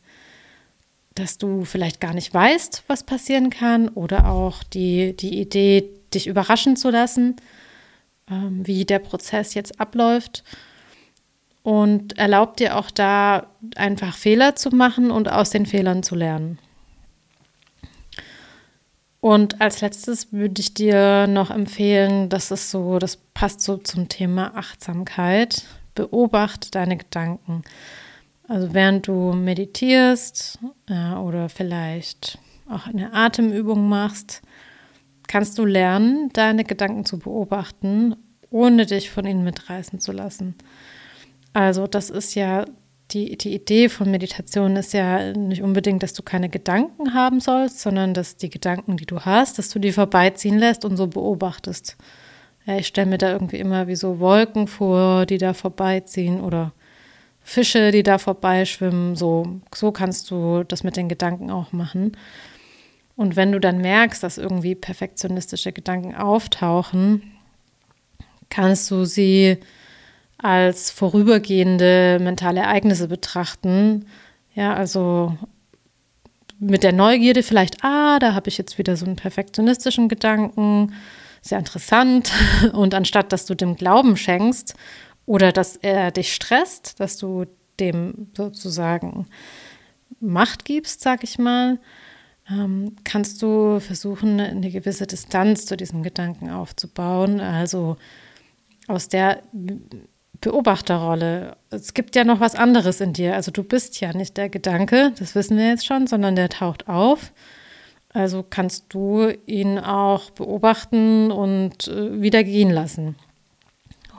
dass 1.15 1.37
du 1.37 1.65
vielleicht 1.65 1.99
gar 1.99 2.13
nicht 2.13 2.33
weißt, 2.33 2.83
was 2.87 3.03
passieren 3.03 3.49
kann 3.49 3.89
oder 3.89 4.29
auch 4.29 4.63
die, 4.63 5.15
die 5.15 5.41
Idee, 5.41 5.89
dich 6.13 6.27
überraschen 6.27 6.77
zu 6.77 6.89
lassen, 6.89 7.35
ähm, 8.29 8.65
wie 8.65 8.85
der 8.85 8.99
Prozess 8.99 9.53
jetzt 9.53 9.79
abläuft 9.79 10.43
und 11.63 12.17
erlaubt 12.17 12.59
dir 12.59 12.77
auch 12.77 12.91
da 12.91 13.47
einfach 13.75 14.15
Fehler 14.15 14.55
zu 14.55 14.69
machen 14.69 15.11
und 15.11 15.31
aus 15.31 15.51
den 15.51 15.65
Fehlern 15.65 16.03
zu 16.03 16.15
lernen. 16.15 16.59
Und 19.19 19.61
als 19.61 19.81
letztes 19.81 20.33
würde 20.33 20.59
ich 20.59 20.73
dir 20.73 21.27
noch 21.27 21.51
empfehlen, 21.51 22.29
das 22.29 22.49
ist 22.49 22.71
so, 22.71 22.97
das 22.97 23.17
passt 23.17 23.61
so 23.61 23.77
zum 23.77 24.09
Thema 24.09 24.55
Achtsamkeit. 24.55 25.63
Beobachte 25.93 26.71
deine 26.71 26.97
Gedanken. 26.97 27.61
Also 28.47 28.73
während 28.73 29.07
du 29.07 29.33
meditierst 29.33 30.59
äh, 30.89 31.13
oder 31.13 31.49
vielleicht 31.49 32.39
auch 32.67 32.87
eine 32.87 33.13
Atemübung 33.13 33.87
machst, 33.87 34.41
kannst 35.27 35.57
du 35.59 35.65
lernen, 35.65 36.29
deine 36.33 36.63
Gedanken 36.63 37.05
zu 37.05 37.19
beobachten, 37.19 38.15
ohne 38.49 38.85
dich 38.85 39.11
von 39.11 39.25
ihnen 39.25 39.43
mitreißen 39.43 39.99
zu 39.99 40.11
lassen. 40.11 40.55
Also 41.53 41.87
das 41.87 42.09
ist 42.09 42.35
ja 42.35 42.65
die, 43.13 43.37
die 43.37 43.53
Idee 43.53 43.89
von 43.89 44.09
Meditation 44.09 44.75
ist 44.75 44.93
ja 44.93 45.33
nicht 45.33 45.61
unbedingt, 45.61 46.03
dass 46.03 46.13
du 46.13 46.23
keine 46.23 46.49
Gedanken 46.49 47.13
haben 47.13 47.39
sollst, 47.39 47.81
sondern 47.81 48.13
dass 48.13 48.37
die 48.37 48.49
Gedanken, 48.49 48.97
die 48.97 49.05
du 49.05 49.21
hast, 49.21 49.57
dass 49.57 49.69
du 49.69 49.79
die 49.79 49.91
vorbeiziehen 49.91 50.57
lässt 50.57 50.85
und 50.85 50.97
so 50.97 51.07
beobachtest. 51.07 51.97
Ja, 52.65 52.77
ich 52.77 52.87
stelle 52.87 53.09
mir 53.09 53.17
da 53.17 53.31
irgendwie 53.31 53.57
immer 53.57 53.87
wie 53.87 53.95
so 53.95 54.19
Wolken 54.19 54.67
vor, 54.67 55.25
die 55.25 55.37
da 55.37 55.53
vorbeiziehen 55.53 56.41
oder 56.41 56.73
Fische, 57.41 57.91
die 57.91 58.03
da 58.03 58.17
vorbeischwimmen. 58.17 59.15
So, 59.15 59.59
so 59.73 59.91
kannst 59.91 60.29
du 60.31 60.63
das 60.63 60.83
mit 60.83 60.95
den 60.95 61.09
Gedanken 61.09 61.49
auch 61.49 61.73
machen. 61.73 62.15
Und 63.15 63.35
wenn 63.35 63.51
du 63.51 63.59
dann 63.59 63.79
merkst, 63.79 64.23
dass 64.23 64.37
irgendwie 64.37 64.75
perfektionistische 64.75 65.71
Gedanken 65.71 66.15
auftauchen, 66.15 67.23
kannst 68.49 68.89
du 68.91 69.05
sie 69.05 69.57
als 70.41 70.89
vorübergehende 70.91 72.19
mentale 72.21 72.61
Ereignisse 72.61 73.07
betrachten. 73.07 74.05
Ja, 74.53 74.73
also 74.73 75.37
mit 76.59 76.83
der 76.83 76.93
Neugierde 76.93 77.43
vielleicht, 77.43 77.83
ah, 77.83 78.19
da 78.19 78.33
habe 78.33 78.49
ich 78.49 78.57
jetzt 78.57 78.77
wieder 78.77 78.95
so 78.95 79.05
einen 79.05 79.15
perfektionistischen 79.15 80.09
Gedanken, 80.09 80.93
sehr 81.41 81.59
interessant. 81.59 82.31
Und 82.73 82.93
anstatt 82.93 83.31
dass 83.31 83.45
du 83.45 83.55
dem 83.55 83.75
Glauben 83.75 84.17
schenkst 84.17 84.75
oder 85.25 85.51
dass 85.51 85.75
er 85.75 86.11
dich 86.11 86.33
stresst, 86.33 86.99
dass 86.99 87.17
du 87.17 87.45
dem 87.79 88.27
sozusagen 88.35 89.27
Macht 90.19 90.65
gibst, 90.65 91.01
sag 91.01 91.23
ich 91.23 91.39
mal, 91.39 91.79
ähm, 92.49 92.95
kannst 93.03 93.41
du 93.41 93.79
versuchen, 93.79 94.39
eine 94.39 94.69
gewisse 94.69 95.07
Distanz 95.07 95.65
zu 95.65 95.77
diesem 95.77 96.03
Gedanken 96.03 96.49
aufzubauen. 96.49 97.39
Also 97.39 97.97
aus 98.87 99.07
der 99.07 99.41
Beobachterrolle. 100.41 101.55
Es 101.69 101.93
gibt 101.93 102.15
ja 102.15 102.23
noch 102.23 102.39
was 102.39 102.55
anderes 102.55 102.99
in 102.99 103.13
dir. 103.13 103.35
Also 103.35 103.51
du 103.51 103.63
bist 103.63 104.01
ja 104.01 104.11
nicht 104.11 104.37
der 104.37 104.49
Gedanke, 104.49 105.13
das 105.17 105.35
wissen 105.35 105.57
wir 105.57 105.69
jetzt 105.69 105.85
schon, 105.85 106.07
sondern 106.07 106.35
der 106.35 106.49
taucht 106.49 106.87
auf. 106.87 107.31
Also 108.13 108.43
kannst 108.47 108.85
du 108.89 109.29
ihn 109.45 109.79
auch 109.79 110.31
beobachten 110.31 111.31
und 111.31 111.87
äh, 111.87 112.21
wieder 112.21 112.43
gehen 112.43 112.71
lassen. 112.71 113.15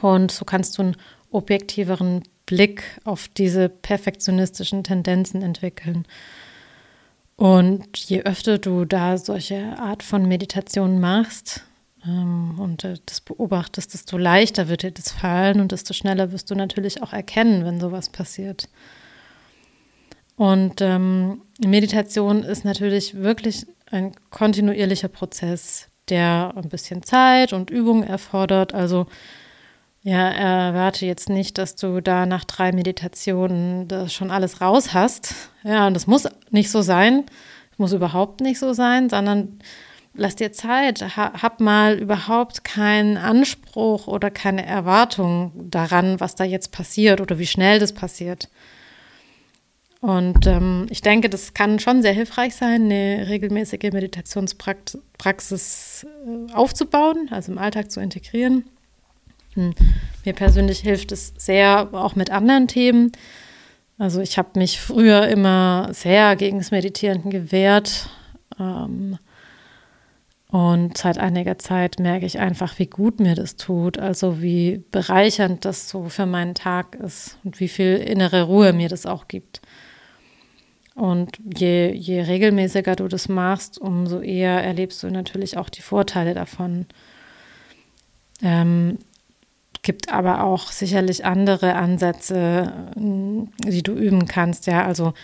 Und 0.00 0.30
so 0.30 0.44
kannst 0.44 0.78
du 0.78 0.82
einen 0.82 0.96
objektiveren 1.30 2.22
Blick 2.46 2.84
auf 3.04 3.28
diese 3.28 3.68
perfektionistischen 3.68 4.84
Tendenzen 4.84 5.42
entwickeln. 5.42 6.06
Und 7.36 7.96
je 7.98 8.22
öfter 8.22 8.58
du 8.58 8.84
da 8.84 9.18
solche 9.18 9.78
Art 9.78 10.02
von 10.02 10.26
Meditation 10.26 11.00
machst 11.00 11.64
und 12.04 12.84
äh, 12.84 12.96
das 13.06 13.20
beobachtest, 13.20 13.94
desto 13.94 14.18
leichter 14.18 14.68
wird 14.68 14.82
dir 14.82 14.90
das 14.90 15.12
fallen 15.12 15.60
und 15.60 15.72
desto 15.72 15.94
schneller 15.94 16.32
wirst 16.32 16.50
du 16.50 16.54
natürlich 16.54 17.02
auch 17.02 17.12
erkennen, 17.12 17.64
wenn 17.64 17.80
sowas 17.80 18.08
passiert. 18.08 18.68
Und 20.36 20.80
ähm, 20.80 21.42
Meditation 21.64 22.42
ist 22.42 22.64
natürlich 22.64 23.14
wirklich 23.14 23.66
ein 23.90 24.12
kontinuierlicher 24.30 25.08
Prozess, 25.08 25.88
der 26.08 26.54
ein 26.56 26.68
bisschen 26.68 27.02
Zeit 27.02 27.52
und 27.52 27.70
Übung 27.70 28.02
erfordert. 28.02 28.74
Also 28.74 29.06
ja, 30.02 30.28
erwarte 30.30 31.06
jetzt 31.06 31.28
nicht, 31.28 31.58
dass 31.58 31.76
du 31.76 32.00
da 32.00 32.26
nach 32.26 32.44
drei 32.44 32.72
Meditationen 32.72 33.86
das 33.86 34.12
schon 34.12 34.32
alles 34.32 34.60
raus 34.60 34.94
hast. 34.94 35.34
Ja, 35.62 35.86
und 35.86 35.94
das 35.94 36.08
muss 36.08 36.28
nicht 36.50 36.70
so 36.70 36.82
sein. 36.82 37.26
Das 37.70 37.78
muss 37.78 37.92
überhaupt 37.92 38.40
nicht 38.40 38.58
so 38.58 38.72
sein, 38.72 39.08
sondern 39.08 39.60
lass 40.14 40.36
dir 40.36 40.52
Zeit. 40.52 41.16
Hab 41.16 41.60
mal 41.60 41.98
überhaupt 41.98 42.64
keinen 42.64 43.16
Anspruch 43.16 44.06
oder 44.06 44.30
keine 44.30 44.66
Erwartung 44.66 45.52
daran, 45.70 46.20
was 46.20 46.34
da 46.34 46.44
jetzt 46.44 46.72
passiert 46.72 47.20
oder 47.20 47.38
wie 47.38 47.46
schnell 47.46 47.78
das 47.78 47.92
passiert. 47.92 48.48
Und 50.00 50.46
ähm, 50.48 50.86
ich 50.90 51.00
denke, 51.00 51.30
das 51.30 51.54
kann 51.54 51.78
schon 51.78 52.02
sehr 52.02 52.12
hilfreich 52.12 52.56
sein, 52.56 52.86
eine 52.86 53.28
regelmäßige 53.28 53.92
Meditationspraxis 53.92 56.04
äh, 56.04 56.52
aufzubauen, 56.52 57.28
also 57.30 57.52
im 57.52 57.58
Alltag 57.58 57.92
zu 57.92 58.00
integrieren. 58.00 58.64
Hm. 59.54 59.74
Mir 60.24 60.32
persönlich 60.32 60.80
hilft 60.80 61.12
es 61.12 61.32
sehr, 61.36 61.90
auch 61.92 62.16
mit 62.16 62.30
anderen 62.30 62.66
Themen. 62.66 63.12
Also 63.96 64.20
ich 64.20 64.38
habe 64.38 64.58
mich 64.58 64.80
früher 64.80 65.28
immer 65.28 65.90
sehr 65.92 66.34
gegen 66.34 66.58
das 66.58 66.72
Meditieren 66.72 67.30
gewehrt. 67.30 68.10
Ähm, 68.58 69.18
und 70.52 70.98
seit 70.98 71.16
einiger 71.16 71.58
Zeit 71.58 71.98
merke 71.98 72.26
ich 72.26 72.38
einfach, 72.38 72.78
wie 72.78 72.86
gut 72.86 73.20
mir 73.20 73.34
das 73.34 73.56
tut, 73.56 73.98
also 73.98 74.42
wie 74.42 74.84
bereichernd 74.90 75.64
das 75.64 75.88
so 75.88 76.10
für 76.10 76.26
meinen 76.26 76.54
Tag 76.54 76.94
ist 76.94 77.38
und 77.42 77.58
wie 77.58 77.68
viel 77.68 77.96
innere 77.96 78.42
Ruhe 78.42 78.74
mir 78.74 78.90
das 78.90 79.06
auch 79.06 79.28
gibt. 79.28 79.62
Und 80.94 81.38
je, 81.56 81.90
je 81.94 82.20
regelmäßiger 82.20 82.96
du 82.96 83.08
das 83.08 83.30
machst, 83.30 83.78
umso 83.78 84.20
eher 84.20 84.62
erlebst 84.62 85.02
du 85.02 85.08
natürlich 85.08 85.56
auch 85.56 85.70
die 85.70 85.80
Vorteile 85.80 86.34
davon. 86.34 86.84
Ähm, 88.42 88.98
gibt 89.80 90.12
aber 90.12 90.44
auch 90.44 90.70
sicherlich 90.70 91.24
andere 91.24 91.76
Ansätze, 91.76 92.90
die 92.94 93.82
du 93.82 93.94
üben 93.94 94.26
kannst. 94.26 94.66
Ja, 94.66 94.84
also 94.84 95.14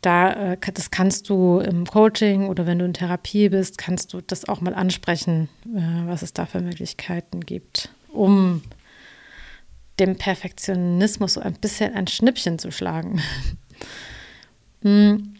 da, 0.00 0.52
äh, 0.52 0.56
das 0.74 0.90
kannst 0.90 1.28
du 1.28 1.58
im 1.58 1.86
Coaching 1.86 2.48
oder 2.48 2.66
wenn 2.66 2.78
du 2.78 2.84
in 2.84 2.94
Therapie 2.94 3.48
bist, 3.48 3.78
kannst 3.78 4.12
du 4.12 4.20
das 4.20 4.48
auch 4.48 4.60
mal 4.60 4.74
ansprechen, 4.74 5.48
äh, 5.66 6.06
was 6.06 6.22
es 6.22 6.32
da 6.32 6.46
für 6.46 6.60
Möglichkeiten 6.60 7.40
gibt, 7.40 7.90
um 8.08 8.62
dem 9.98 10.16
Perfektionismus 10.16 11.34
so 11.34 11.40
ein 11.40 11.54
bisschen 11.54 11.94
ein 11.94 12.06
Schnippchen 12.06 12.58
zu 12.58 12.70
schlagen. 12.70 13.20
Hm. 14.82 15.34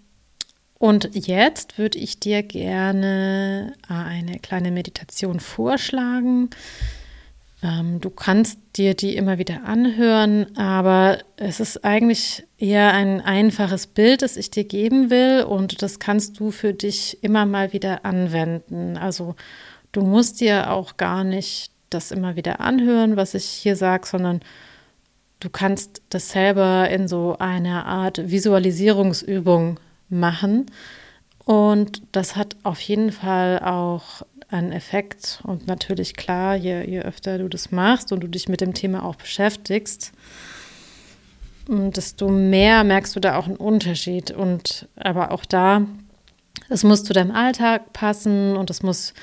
Und 0.74 1.10
jetzt 1.14 1.78
würde 1.78 1.98
ich 1.98 2.20
dir 2.20 2.42
gerne 2.42 3.72
eine 3.88 4.38
kleine 4.38 4.70
Meditation 4.70 5.40
vorschlagen. 5.40 6.50
Ähm, 7.62 8.00
du 8.00 8.10
kannst 8.10 8.58
dir 8.76 8.94
die 8.94 9.16
immer 9.16 9.38
wieder 9.38 9.64
anhören, 9.64 10.56
aber 10.56 11.18
es 11.36 11.60
ist 11.60 11.84
eigentlich 11.84 12.44
eher 12.58 12.92
ein 12.92 13.20
einfaches 13.20 13.86
Bild, 13.86 14.22
das 14.22 14.36
ich 14.36 14.50
dir 14.50 14.64
geben 14.64 15.10
will 15.10 15.44
und 15.44 15.82
das 15.82 15.98
kannst 15.98 16.40
du 16.40 16.50
für 16.50 16.72
dich 16.72 17.22
immer 17.22 17.44
mal 17.46 17.72
wieder 17.72 18.04
anwenden. 18.04 18.96
Also 18.96 19.34
du 19.92 20.02
musst 20.02 20.40
dir 20.40 20.70
auch 20.70 20.96
gar 20.96 21.24
nicht 21.24 21.72
das 21.90 22.12
immer 22.12 22.36
wieder 22.36 22.60
anhören, 22.60 23.16
was 23.16 23.34
ich 23.34 23.44
hier 23.44 23.76
sage, 23.76 24.06
sondern 24.06 24.40
du 25.40 25.50
kannst 25.50 26.02
das 26.08 26.30
selber 26.30 26.88
in 26.88 27.08
so 27.08 27.36
einer 27.38 27.84
Art 27.86 28.30
Visualisierungsübung 28.30 29.80
machen. 30.08 30.66
Und 31.44 32.02
das 32.12 32.36
hat 32.36 32.56
auf 32.62 32.80
jeden 32.80 33.10
Fall 33.10 33.58
auch 33.58 34.22
einen 34.50 34.72
Effekt. 34.72 35.40
Und 35.44 35.66
natürlich 35.66 36.14
klar, 36.16 36.56
je, 36.56 36.82
je 36.84 37.00
öfter 37.00 37.38
du 37.38 37.48
das 37.48 37.70
machst 37.70 38.12
und 38.12 38.20
du 38.20 38.28
dich 38.28 38.48
mit 38.48 38.60
dem 38.60 38.74
Thema 38.74 39.04
auch 39.04 39.16
beschäftigst, 39.16 40.12
desto 41.68 42.28
mehr 42.28 42.84
merkst 42.84 43.14
du 43.14 43.20
da 43.20 43.36
auch 43.36 43.46
einen 43.46 43.56
Unterschied. 43.56 44.30
Und 44.30 44.88
aber 44.96 45.32
auch 45.32 45.44
da, 45.44 45.82
es 46.68 46.84
muss 46.84 47.04
zu 47.04 47.12
deinem 47.12 47.30
Alltag 47.30 47.92
passen 47.92 48.56
und 48.56 48.70
es 48.70 48.82
muss 48.82 49.14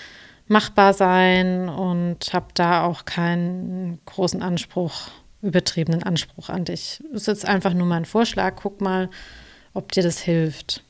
machbar 0.47 0.93
sein 0.93 1.67
und 1.67 2.33
habe 2.33 2.47
da 2.53 2.85
auch 2.85 3.05
keinen 3.05 3.99
großen 4.05 4.41
Anspruch 4.41 5.09
übertriebenen 5.41 6.03
Anspruch 6.03 6.49
an 6.49 6.65
dich. 6.65 7.03
Das 7.11 7.21
ist 7.21 7.27
jetzt 7.27 7.45
einfach 7.45 7.73
nur 7.73 7.87
mal 7.87 7.97
ein 7.97 8.05
Vorschlag. 8.05 8.55
Guck 8.55 8.81
mal, 8.81 9.09
ob 9.73 9.91
dir 9.91 10.03
das 10.03 10.19
hilft. 10.19 10.83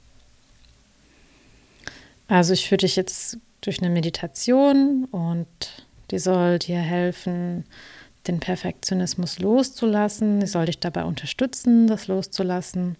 Also 2.27 2.53
ich 2.53 2.67
führe 2.67 2.77
dich 2.77 2.95
jetzt 2.95 3.37
durch 3.61 3.81
eine 3.81 3.89
Meditation 3.89 5.05
und 5.05 5.47
die 6.11 6.19
soll 6.19 6.59
dir 6.59 6.79
helfen, 6.79 7.65
den 8.27 8.39
Perfektionismus 8.39 9.39
loszulassen. 9.39 10.39
Die 10.39 10.47
soll 10.47 10.65
dich 10.65 10.79
dabei 10.79 11.03
unterstützen, 11.03 11.87
das 11.87 12.07
loszulassen. 12.07 12.97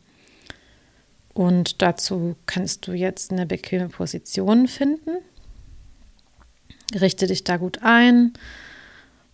Und 1.34 1.82
dazu 1.82 2.36
kannst 2.48 2.88
du 2.88 2.94
jetzt 2.94 3.32
eine 3.32 3.46
bequeme 3.46 3.90
Position 3.90 4.68
finden. 4.68 5.18
Richte 7.00 7.28
dich 7.28 7.44
da 7.44 7.58
gut 7.58 7.80
ein 7.84 8.34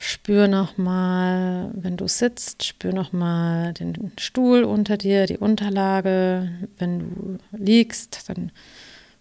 Spür 0.06 0.50
nochmal, 0.50 1.72
wenn 1.76 1.96
du 1.96 2.10
sitzt, 2.10 2.66
spür 2.66 2.92
nochmal 2.92 3.72
den 3.72 4.12
Stuhl 4.18 4.66
unter 4.66 4.98
dir, 4.98 5.28
die 5.28 5.38
Unterlage. 5.38 6.52
Wenn 6.78 7.00
du 7.00 7.38
liegst, 7.54 8.28
dann 8.28 8.52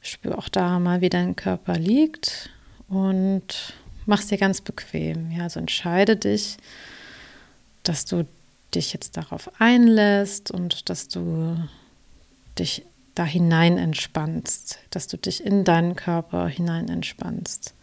spür 0.02 0.36
auch 0.36 0.48
da 0.48 0.78
mal, 0.78 1.00
wie 1.00 1.10
dein 1.10 1.36
Körper 1.36 1.78
liegt 1.78 2.50
und 2.88 3.74
mach 4.06 4.20
es 4.20 4.26
dir 4.26 4.38
ganz 4.38 4.60
bequem. 4.60 5.30
Ja, 5.30 5.44
also 5.44 5.60
entscheide 5.60 6.16
dich, 6.16 6.56
dass 7.84 8.04
du 8.04 8.26
dich 8.74 8.92
jetzt 8.92 9.16
darauf 9.16 9.50
einlässt 9.60 10.50
und 10.50 10.88
dass 10.90 11.08
du 11.08 11.56
dich 12.58 12.84
da 13.14 13.24
hinein 13.24 13.78
entspannst, 13.78 14.78
dass 14.90 15.06
du 15.06 15.16
dich 15.16 15.44
in 15.44 15.64
deinen 15.64 15.96
Körper 15.96 16.48
hinein 16.48 16.88
entspannst. 16.88 17.74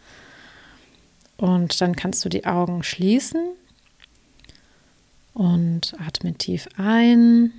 Und 1.36 1.80
dann 1.80 1.96
kannst 1.96 2.24
du 2.24 2.28
die 2.28 2.44
Augen 2.44 2.82
schließen 2.82 3.54
und 5.32 5.94
atme 5.98 6.34
tief 6.34 6.68
ein 6.76 7.52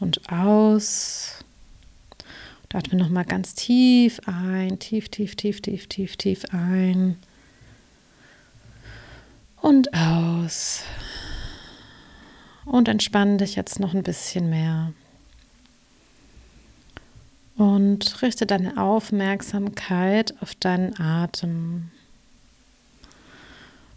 und 0.00 0.30
aus. 0.30 1.44
Atme 2.74 2.98
nochmal 2.98 3.24
ganz 3.24 3.54
tief 3.54 4.20
ein, 4.26 4.78
tief, 4.78 5.08
tief, 5.08 5.36
tief, 5.36 5.60
tief, 5.62 5.86
tief, 5.86 6.16
tief 6.16 6.44
ein 6.50 7.16
und 9.60 9.92
aus. 9.94 10.82
Und 12.64 12.88
entspann 12.88 13.38
dich 13.38 13.56
jetzt 13.56 13.80
noch 13.80 13.94
ein 13.94 14.02
bisschen 14.02 14.50
mehr. 14.50 14.92
Und 17.56 18.22
richte 18.22 18.46
deine 18.46 18.80
Aufmerksamkeit 18.80 20.34
auf 20.42 20.54
deinen 20.54 21.00
Atem. 21.00 21.90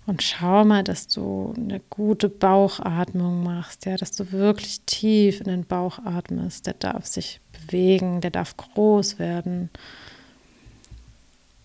Und 0.07 0.23
schau 0.23 0.65
mal, 0.65 0.83
dass 0.83 1.07
du 1.07 1.53
eine 1.55 1.79
gute 1.89 2.27
Bauchatmung 2.27 3.43
machst, 3.43 3.85
ja, 3.85 3.97
dass 3.97 4.11
du 4.11 4.31
wirklich 4.31 4.81
tief 4.81 5.39
in 5.39 5.45
den 5.45 5.65
Bauch 5.65 5.99
atmest. 5.99 6.65
Der 6.65 6.73
darf 6.73 7.05
sich 7.05 7.39
bewegen, 7.51 8.19
der 8.19 8.31
darf 8.31 8.57
groß 8.57 9.19
werden. 9.19 9.69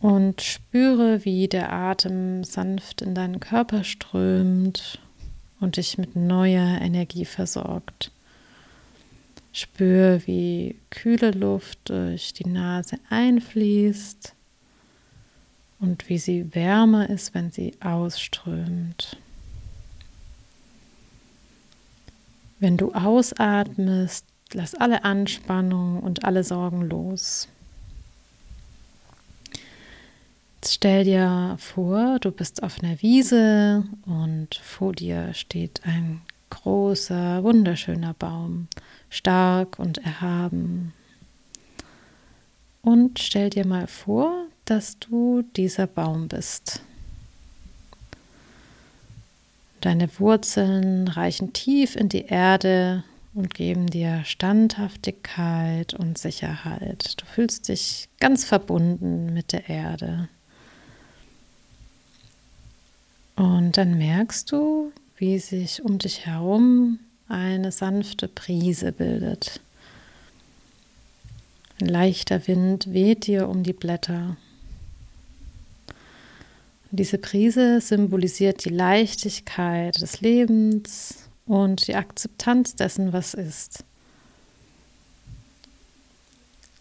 Und 0.01 0.43
spüre, 0.43 1.25
wie 1.25 1.49
der 1.49 1.73
Atem 1.73 2.45
sanft 2.45 3.01
in 3.01 3.15
deinen 3.15 3.41
Körper 3.41 3.83
strömt 3.83 5.01
und 5.59 5.79
dich 5.79 5.97
mit 5.97 6.15
neuer 6.15 6.81
Energie 6.81 7.25
versorgt. 7.25 8.13
Spür, 9.53 10.21
wie 10.27 10.77
kühle 10.91 11.31
Luft 11.31 11.79
durch 11.89 12.35
die 12.35 12.47
Nase 12.47 12.99
einfließt 13.09 14.36
und 15.79 16.09
wie 16.09 16.19
sie 16.19 16.55
wärmer 16.55 17.09
ist, 17.11 17.35
wenn 17.35 17.51
sie 17.51 17.75
ausströmt. 17.81 19.17
Wenn 22.59 22.77
du 22.77 22.93
ausatmest, 22.93 24.25
lass 24.53 24.75
alle 24.75 25.05
Anspannung 25.05 26.01
und 26.01 26.25
alle 26.25 26.43
Sorgen 26.45 26.83
los. 26.83 27.49
Jetzt 30.57 30.75
stell 30.75 31.05
dir 31.05 31.57
vor, 31.59 32.19
du 32.21 32.31
bist 32.33 32.63
auf 32.63 32.83
einer 32.83 33.01
Wiese 33.03 33.85
und 34.07 34.55
vor 34.55 34.93
dir 34.93 35.35
steht 35.35 35.83
ein 35.85 36.23
großer, 36.51 37.45
wunderschöner 37.45 38.15
Baum, 38.15 38.69
stark 39.11 39.79
und 39.79 39.99
erhaben. 39.99 40.93
Und 42.83 43.19
stell 43.19 43.51
dir 43.51 43.67
mal 43.67 43.87
vor, 43.87 44.47
dass 44.67 44.99
du 44.99 45.43
dieser 45.57 45.87
Baum 45.87 46.29
bist. 46.29 46.81
Deine 49.81 50.09
Wurzeln 50.19 51.09
reichen 51.09 51.53
tief 51.53 51.97
in 51.97 52.09
die 52.09 52.27
Erde 52.27 53.05
und 53.35 53.55
geben 53.55 53.87
dir 53.87 54.25
Standhaftigkeit 54.25 55.95
und 55.95 56.19
Sicherheit. 56.19 57.21
Du 57.21 57.27
fühlst 57.27 57.69
dich 57.69 58.09
ganz 58.19 58.45
verbunden 58.45 59.33
mit 59.33 59.53
der 59.53 59.69
Erde. 59.69 60.29
Und 63.37 63.77
dann 63.77 63.99
merkst 63.99 64.51
du, 64.51 64.93
wie 65.19 65.39
sich 65.39 65.83
um 65.83 65.99
dich 65.99 66.27
herum 66.27 66.99
eine 67.29 67.71
sanfte 67.71 68.29
Brise 68.29 68.93
bildet. 68.93 69.61
Ein 71.81 71.89
leichter 71.89 72.47
Wind 72.49 72.93
weht 72.93 73.27
dir 73.27 73.49
um 73.49 73.63
die 73.63 73.75
Blätter. 73.75 74.37
Diese 76.97 77.19
Prise 77.19 77.83
symbolisiert 77.83 78.65
die 78.65 78.71
Leichtigkeit 78.71 80.01
des 80.01 80.23
Lebens 80.23 81.29
und 81.45 81.89
die 81.89 81.95
Akzeptanz 81.95 82.75
dessen, 82.75 83.13
was 83.13 83.35
ist. 83.35 83.85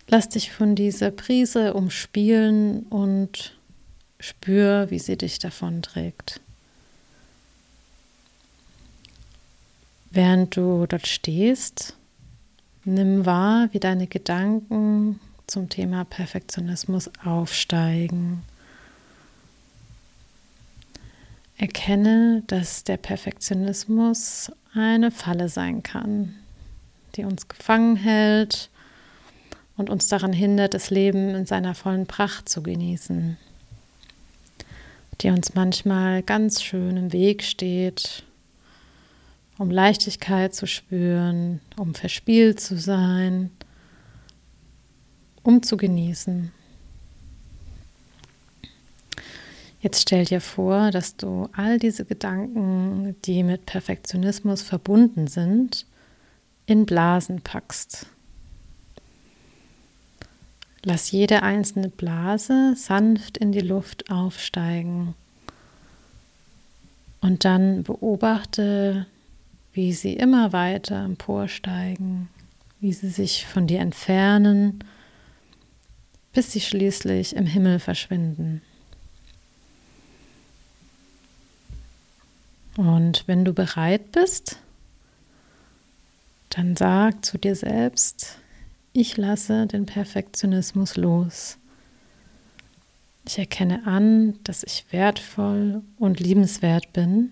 Lass 0.07 0.29
dich 0.29 0.53
von 0.53 0.75
dieser 0.75 1.11
Prise 1.11 1.73
umspielen 1.73 2.83
und 2.83 3.57
spür, 4.21 4.89
wie 4.89 4.99
sie 4.99 5.17
dich 5.17 5.37
davon 5.39 5.81
trägt. 5.81 6.39
Während 10.11 10.55
du 10.55 10.85
dort 10.87 11.07
stehst, 11.07 11.97
nimm 12.85 13.25
wahr, 13.25 13.67
wie 13.73 13.81
deine 13.81 14.07
Gedanken 14.07 15.19
zum 15.45 15.67
Thema 15.67 16.05
Perfektionismus 16.05 17.11
aufsteigen 17.25 18.43
Erkenne, 21.57 22.43
dass 22.47 22.83
der 22.83 22.97
Perfektionismus 22.97 24.51
eine 24.73 25.09
Falle 25.09 25.47
sein 25.47 25.83
kann, 25.83 26.35
die 27.15 27.23
uns 27.23 27.47
gefangen 27.47 27.95
hält 27.95 28.69
und 29.77 29.89
uns 29.89 30.09
daran 30.09 30.33
hindert, 30.33 30.73
das 30.73 30.89
Leben 30.89 31.29
in 31.29 31.45
seiner 31.45 31.73
vollen 31.73 32.07
Pracht 32.07 32.49
zu 32.49 32.61
genießen, 32.61 33.37
die 35.21 35.29
uns 35.29 35.55
manchmal 35.55 36.23
ganz 36.23 36.61
schön 36.61 36.97
im 36.97 37.13
Weg 37.13 37.41
steht, 37.41 38.23
um 39.57 39.71
Leichtigkeit 39.71 40.53
zu 40.53 40.67
spüren, 40.67 41.61
um 41.77 41.95
verspielt 41.95 42.59
zu 42.59 42.77
sein, 42.77 43.49
um 45.41 45.63
zu 45.63 45.77
genießen. 45.77 46.51
Jetzt 49.85 50.01
stell 50.01 50.25
dir 50.25 50.41
vor, 50.41 50.89
dass 50.89 51.15
du 51.15 51.47
all 51.53 51.77
diese 51.77 52.05
Gedanken, 52.05 53.15
die 53.23 53.43
mit 53.43 53.67
Perfektionismus 53.67 54.63
verbunden 54.63 55.27
sind, 55.27 55.85
in 56.65 56.87
Blasen 56.87 57.41
packst. 57.41 58.07
Lass 60.81 61.11
jede 61.11 61.43
einzelne 61.43 61.89
Blase 61.89 62.73
sanft 62.75 63.37
in 63.37 63.51
die 63.51 63.59
Luft 63.59 64.09
aufsteigen 64.09 65.13
und 67.21 67.45
dann 67.45 67.83
beobachte, 67.83 69.05
wie 69.71 69.93
sie 69.93 70.13
immer 70.13 70.51
weiter 70.51 71.05
emporsteigen, 71.05 72.27
wie 72.79 72.91
sie 72.91 73.09
sich 73.09 73.45
von 73.45 73.67
dir 73.67 73.81
entfernen, 73.81 74.83
bis 76.33 76.53
sie 76.53 76.61
schließlich 76.61 77.35
im 77.35 77.45
Himmel 77.45 77.77
verschwinden. 77.77 78.63
Und 82.77 83.23
wenn 83.27 83.45
du 83.45 83.53
bereit 83.53 84.11
bist, 84.11 84.59
dann 86.49 86.75
sag 86.75 87.23
zu 87.25 87.37
dir 87.37 87.55
selbst, 87.55 88.37
ich 88.93 89.17
lasse 89.17 89.67
den 89.67 89.85
Perfektionismus 89.85 90.95
los. 90.95 91.57
Ich 93.27 93.39
erkenne 93.39 93.85
an, 93.85 94.39
dass 94.43 94.63
ich 94.63 94.85
wertvoll 94.91 95.81
und 95.97 96.19
liebenswert 96.19 96.93
bin, 96.93 97.31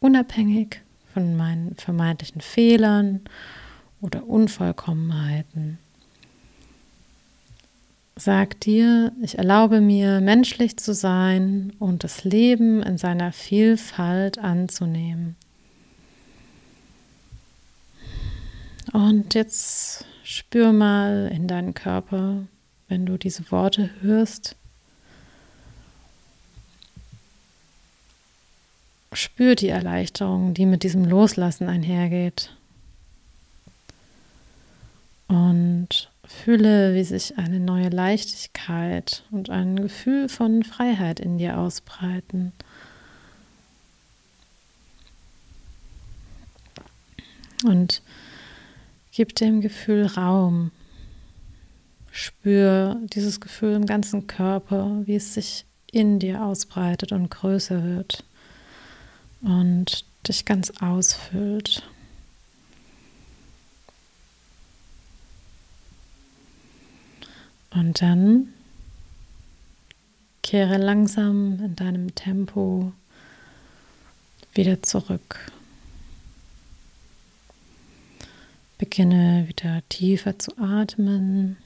unabhängig 0.00 0.82
von 1.14 1.36
meinen 1.36 1.76
vermeintlichen 1.76 2.40
Fehlern 2.40 3.20
oder 4.00 4.26
Unvollkommenheiten. 4.26 5.78
Sag 8.24 8.60
dir, 8.60 9.10
ich 9.20 9.38
erlaube 9.38 9.80
mir, 9.80 10.20
menschlich 10.20 10.76
zu 10.76 10.94
sein 10.94 11.72
und 11.80 12.04
das 12.04 12.22
Leben 12.22 12.80
in 12.80 12.96
seiner 12.96 13.32
Vielfalt 13.32 14.38
anzunehmen. 14.38 15.34
Und 18.92 19.34
jetzt 19.34 20.04
spür 20.22 20.72
mal 20.72 21.32
in 21.34 21.48
deinen 21.48 21.74
Körper, 21.74 22.44
wenn 22.86 23.06
du 23.06 23.16
diese 23.16 23.50
Worte 23.50 23.90
hörst. 24.02 24.54
Spür 29.12 29.56
die 29.56 29.68
Erleichterung, 29.70 30.54
die 30.54 30.66
mit 30.66 30.84
diesem 30.84 31.04
Loslassen 31.04 31.68
einhergeht. 31.68 32.54
Und 35.26 36.11
Fühle, 36.24 36.94
wie 36.94 37.04
sich 37.04 37.36
eine 37.38 37.58
neue 37.58 37.88
Leichtigkeit 37.88 39.24
und 39.30 39.50
ein 39.50 39.76
Gefühl 39.76 40.28
von 40.28 40.62
Freiheit 40.62 41.20
in 41.20 41.38
dir 41.38 41.58
ausbreiten. 41.58 42.52
Und 47.64 48.02
gib 49.12 49.34
dem 49.36 49.60
Gefühl 49.60 50.06
Raum. 50.06 50.70
Spür 52.10 53.00
dieses 53.14 53.40
Gefühl 53.40 53.74
im 53.74 53.86
ganzen 53.86 54.26
Körper, 54.26 55.02
wie 55.06 55.16
es 55.16 55.34
sich 55.34 55.64
in 55.90 56.18
dir 56.18 56.44
ausbreitet 56.44 57.12
und 57.12 57.30
größer 57.30 57.82
wird 57.82 58.24
und 59.42 60.04
dich 60.26 60.44
ganz 60.44 60.72
ausfüllt. 60.80 61.82
Und 67.74 68.02
dann 68.02 68.52
kehre 70.42 70.76
langsam 70.76 71.58
in 71.64 71.76
deinem 71.76 72.14
Tempo 72.14 72.92
wieder 74.54 74.82
zurück. 74.82 75.50
Beginne 78.76 79.44
wieder 79.48 79.82
tiefer 79.88 80.38
zu 80.38 80.58
atmen, 80.58 81.56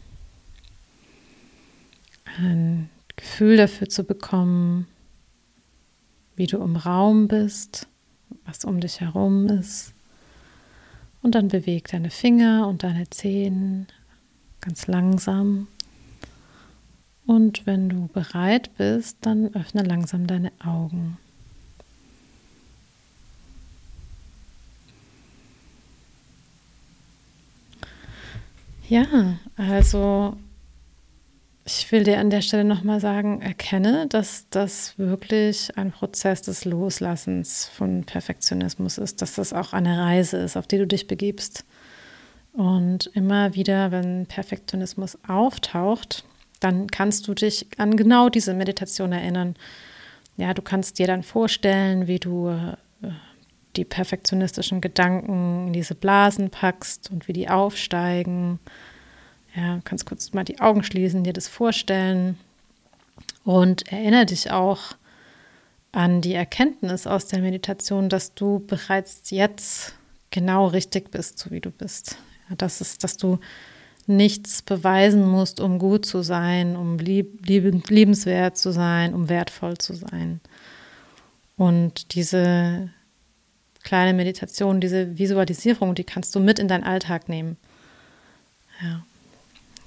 ein 2.39 2.91
Gefühl 3.17 3.57
dafür 3.57 3.89
zu 3.89 4.05
bekommen, 4.05 4.87
wie 6.37 6.47
du 6.47 6.59
im 6.59 6.77
Raum 6.77 7.27
bist, 7.27 7.89
was 8.45 8.65
um 8.65 8.81
dich 8.81 9.01
herum 9.01 9.49
ist. 9.49 9.95
Und 11.23 11.35
dann 11.35 11.49
beweg 11.49 11.89
deine 11.89 12.11
Finger 12.11 12.69
und 12.69 12.83
deine 12.83 13.09
Zehen 13.11 13.89
ganz 14.61 14.87
langsam 14.87 15.67
und 17.27 17.67
wenn 17.67 17.89
du 17.89 18.09
bereit 18.13 18.71
bist, 18.77 19.19
dann 19.21 19.55
öffne 19.55 19.83
langsam 19.83 20.27
deine 20.27 20.53
Augen. 20.65 21.19
Ja, 28.89 29.39
also 29.57 30.37
ich 31.65 31.91
will 31.91 32.05
dir 32.05 32.21
an 32.21 32.31
der 32.31 32.43
Stelle 32.43 32.63
nochmal 32.63 33.01
sagen, 33.01 33.43
erkenne, 33.43 34.07
dass 34.07 34.47
das 34.51 34.97
wirklich 34.97 35.77
ein 35.77 35.91
Prozess 35.91 36.43
des 36.43 36.65
Loslassens 36.65 37.67
von 37.67 38.05
Perfektionismus 38.05 38.99
ist, 38.99 39.21
dass 39.21 39.35
das 39.35 39.53
auch 39.53 39.73
eine 39.73 39.99
Reise 39.99 40.37
ist, 40.37 40.57
auf 40.57 40.69
die 40.69 40.79
du 40.79 40.87
dich 40.87 41.09
begibst. 41.09 41.65
Und 42.53 43.11
immer 43.15 43.55
wieder, 43.57 43.91
wenn 43.91 44.27
Perfektionismus 44.27 45.19
auftaucht, 45.27 46.25
dann 46.61 46.87
kannst 46.89 47.29
du 47.29 47.35
dich 47.35 47.67
an 47.79 47.97
genau 47.97 48.29
diese 48.29 48.55
Meditation 48.55 49.13
erinnern. 49.13 49.57
Ja, 50.37 50.55
du 50.55 50.63
kannst 50.63 50.99
dir 50.99 51.07
dann 51.07 51.23
vorstellen, 51.23 52.07
wie 52.07 52.19
du 52.19 52.49
äh, 52.49 52.77
die 53.77 53.85
perfektionistischen 53.85 54.81
Gedanken 54.81 55.69
in 55.69 55.73
diese 55.73 55.95
Blasen 55.95 56.51
packst 56.51 57.11
und 57.11 57.29
wie 57.29 57.33
die 57.33 57.49
aufsteigen. 57.49 58.59
Ja, 59.55 59.81
kannst 59.85 60.07
kurz 60.07 60.33
mal 60.33 60.45
die 60.45 60.61
Augen 60.61 60.83
schließen, 60.83 61.25
dir 61.25 61.33
das 61.33 61.49
vorstellen 61.49 62.39
und 63.45 63.91
erinnere 63.91 64.27
dich 64.27 64.51
auch 64.51 64.97
an 65.93 66.21
die 66.21 66.35
Erkenntnis 66.35 67.07
aus 67.07 67.27
der 67.27 67.41
Meditation, 67.41 68.11
dass 68.11 68.35
du 68.35 68.59
bereits 68.67 69.31
jetzt 69.31 69.95
genau 70.31 70.67
richtig 70.67 71.11
bist, 71.11 71.39
so 71.39 71.51
wie 71.51 71.61
du 71.61 71.71
bist. 71.71 72.19
Ja, 72.51 72.57
das 72.57 72.83
ist, 72.83 73.03
dass 73.03 73.17
du 73.17 73.39
nichts 74.07 74.63
beweisen 74.63 75.27
musst, 75.27 75.61
um 75.61 75.79
gut 75.79 76.07
zu 76.07 76.23
sein, 76.23 76.77
um 76.77 76.99
lieb, 76.99 77.47
lieb, 77.47 77.89
liebenswert 77.91 78.57
zu 78.57 78.73
sein, 78.73 79.15
um 79.15 79.29
wertvoll 79.29 79.79
zu 79.79 79.95
sein. 79.95 80.41
Und 81.57 82.15
diese 82.15 82.91
kleine 83.83 84.15
Meditation, 84.15 84.81
diese 84.81 85.19
Visualisierung, 85.19 85.95
die 85.95 86.05
kannst 86.05 86.35
du 86.35 86.41
mit 86.41 86.59
in 86.59 86.69
deinen 86.69 86.85
Alltag 86.85 87.29
nehmen. 87.29 87.57
Ja, 88.83 89.05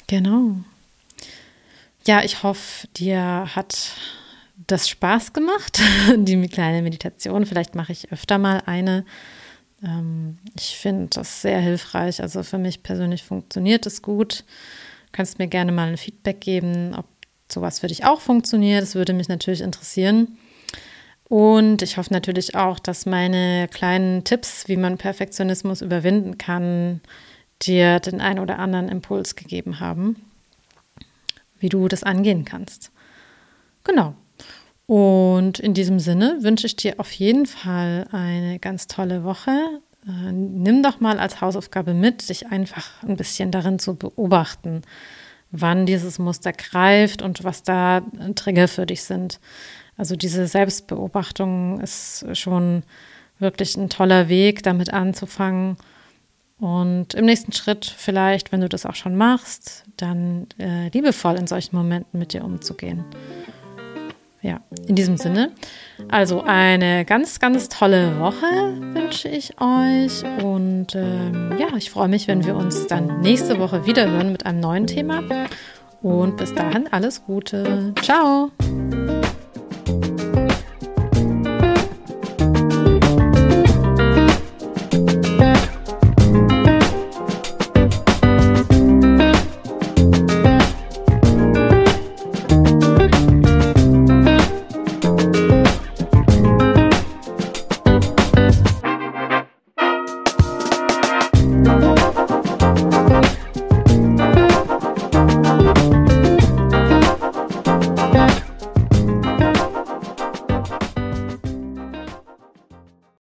genau. 0.08 0.56
Ja, 2.08 2.24
ich 2.24 2.44
hoffe, 2.44 2.88
dir 2.98 3.50
hat 3.56 3.92
das 4.68 4.90
Spaß 4.90 5.34
gemacht, 5.34 5.82
die 6.16 6.48
kleine 6.48 6.82
Meditation. 6.82 7.46
Vielleicht 7.46 7.76
mache 7.76 7.92
ich 7.92 8.12
öfter 8.12 8.38
mal 8.38 8.64
eine. 8.66 9.06
Ähm, 9.84 10.38
ich 10.58 10.78
finde 10.78 11.08
das 11.12 11.42
sehr 11.42 11.60
hilfreich. 11.60 12.22
Also 12.22 12.44
für 12.44 12.58
mich 12.58 12.84
persönlich 12.84 13.24
funktioniert 13.24 13.86
es 13.86 14.02
gut. 14.02 14.44
Du 15.06 15.12
kannst 15.12 15.40
mir 15.40 15.48
gerne 15.48 15.72
mal 15.72 15.90
ein 15.90 15.98
Feedback 15.98 16.42
geben, 16.42 16.94
ob 16.96 17.06
sowas 17.52 17.80
für 17.80 17.88
dich 17.88 18.06
auch 18.06 18.22
funktioniert. 18.22 18.82
Das 18.82 18.96
würde 18.96 19.14
mich 19.14 19.28
natürlich 19.28 19.62
interessieren. 19.62 20.38
Und 21.30 21.84
ich 21.84 21.98
hoffe 21.98 22.12
natürlich 22.12 22.56
auch, 22.56 22.80
dass 22.80 23.06
meine 23.06 23.68
kleinen 23.72 24.24
Tipps, 24.24 24.68
wie 24.68 24.78
man 24.78 24.98
Perfektionismus 24.98 25.82
überwinden 25.82 26.40
kann, 26.40 27.02
dir 27.62 28.00
den 28.00 28.20
einen 28.20 28.40
oder 28.40 28.58
anderen 28.58 28.90
Impuls 28.90 29.36
gegeben 29.36 29.80
haben, 29.80 30.16
wie 31.60 31.70
du 31.70 31.88
das 31.88 32.04
angehen 32.04 32.46
kannst. 32.46 32.92
Genau. 33.84 34.16
Und 34.90 35.60
in 35.60 35.76
diesem 35.76 36.00
Sinne 36.00 36.40
wünsche 36.42 36.66
ich 36.66 36.76
dir 36.76 36.96
auf 36.98 37.12
jeden 37.12 37.46
Fall 37.46 38.08
eine 38.12 38.58
ganz 38.58 38.88
tolle 38.88 39.24
Woche. 39.24 39.52
Äh, 40.08 40.32
nimm 40.32 40.82
doch 40.82 41.00
mal 41.00 41.20
als 41.20 41.42
Hausaufgabe 41.42 41.94
mit, 41.94 42.28
dich 42.28 42.48
einfach 42.48 43.04
ein 43.04 43.16
bisschen 43.16 43.52
darin 43.52 43.78
zu 43.78 43.96
beobachten, 43.96 44.82
wann 45.52 45.86
dieses 45.86 46.18
Muster 46.18 46.54
greift 46.54 47.22
und 47.22 47.44
was 47.44 47.62
da 47.62 48.02
Trigger 48.34 48.68
für 48.68 48.88
dich 48.88 49.04
sind. 49.04 49.40
Also 49.96 50.16
diese 50.16 50.48
Selbstbeobachtung 50.48 51.80
ist 51.82 52.26
schon 52.34 52.82
wirklich 53.38 53.78
ein 53.78 53.90
toller 53.90 54.28
Weg, 54.28 54.64
damit 54.64 54.92
anzufangen. 54.92 55.78
Und 56.58 57.14
im 57.14 57.26
nächsten 57.26 57.52
Schritt 57.52 57.86
vielleicht, 57.86 58.52
wenn 58.52 58.62
du 58.62 58.70
das 58.70 58.88
auch 58.88 58.96
schon 58.96 59.16
machst, 59.16 59.84
dann 59.98 60.48
äh, 60.58 60.88
liebevoll 60.88 61.36
in 61.36 61.46
solchen 61.46 61.76
Momenten 61.76 62.18
mit 62.18 62.34
dir 62.34 62.44
umzugehen. 62.44 63.06
Ja, 64.42 64.62
in 64.88 64.96
diesem 64.96 65.18
Sinne. 65.18 65.52
Also 66.08 66.42
eine 66.42 67.04
ganz, 67.04 67.40
ganz 67.40 67.68
tolle 67.68 68.20
Woche 68.20 68.46
wünsche 68.94 69.28
ich 69.28 69.56
euch. 69.60 70.24
Und 70.44 70.96
ähm, 70.96 71.56
ja, 71.60 71.76
ich 71.76 71.92
freue 71.92 72.08
mich, 72.08 72.28
wenn 72.28 72.46
wir 72.46 72.56
uns 72.56 72.88
dann 72.88 73.20
nächste 73.20 73.60
Woche 73.60 73.86
wieder 73.86 74.10
hören 74.10 74.32
mit 74.32 74.46
einem 74.46 74.62
neuen 74.62 74.88
Thema. 74.88 75.22
Und 76.02 76.38
bis 76.38 76.54
dahin 76.56 76.88
alles 76.92 77.26
Gute. 77.26 77.94
Ciao. 78.02 78.52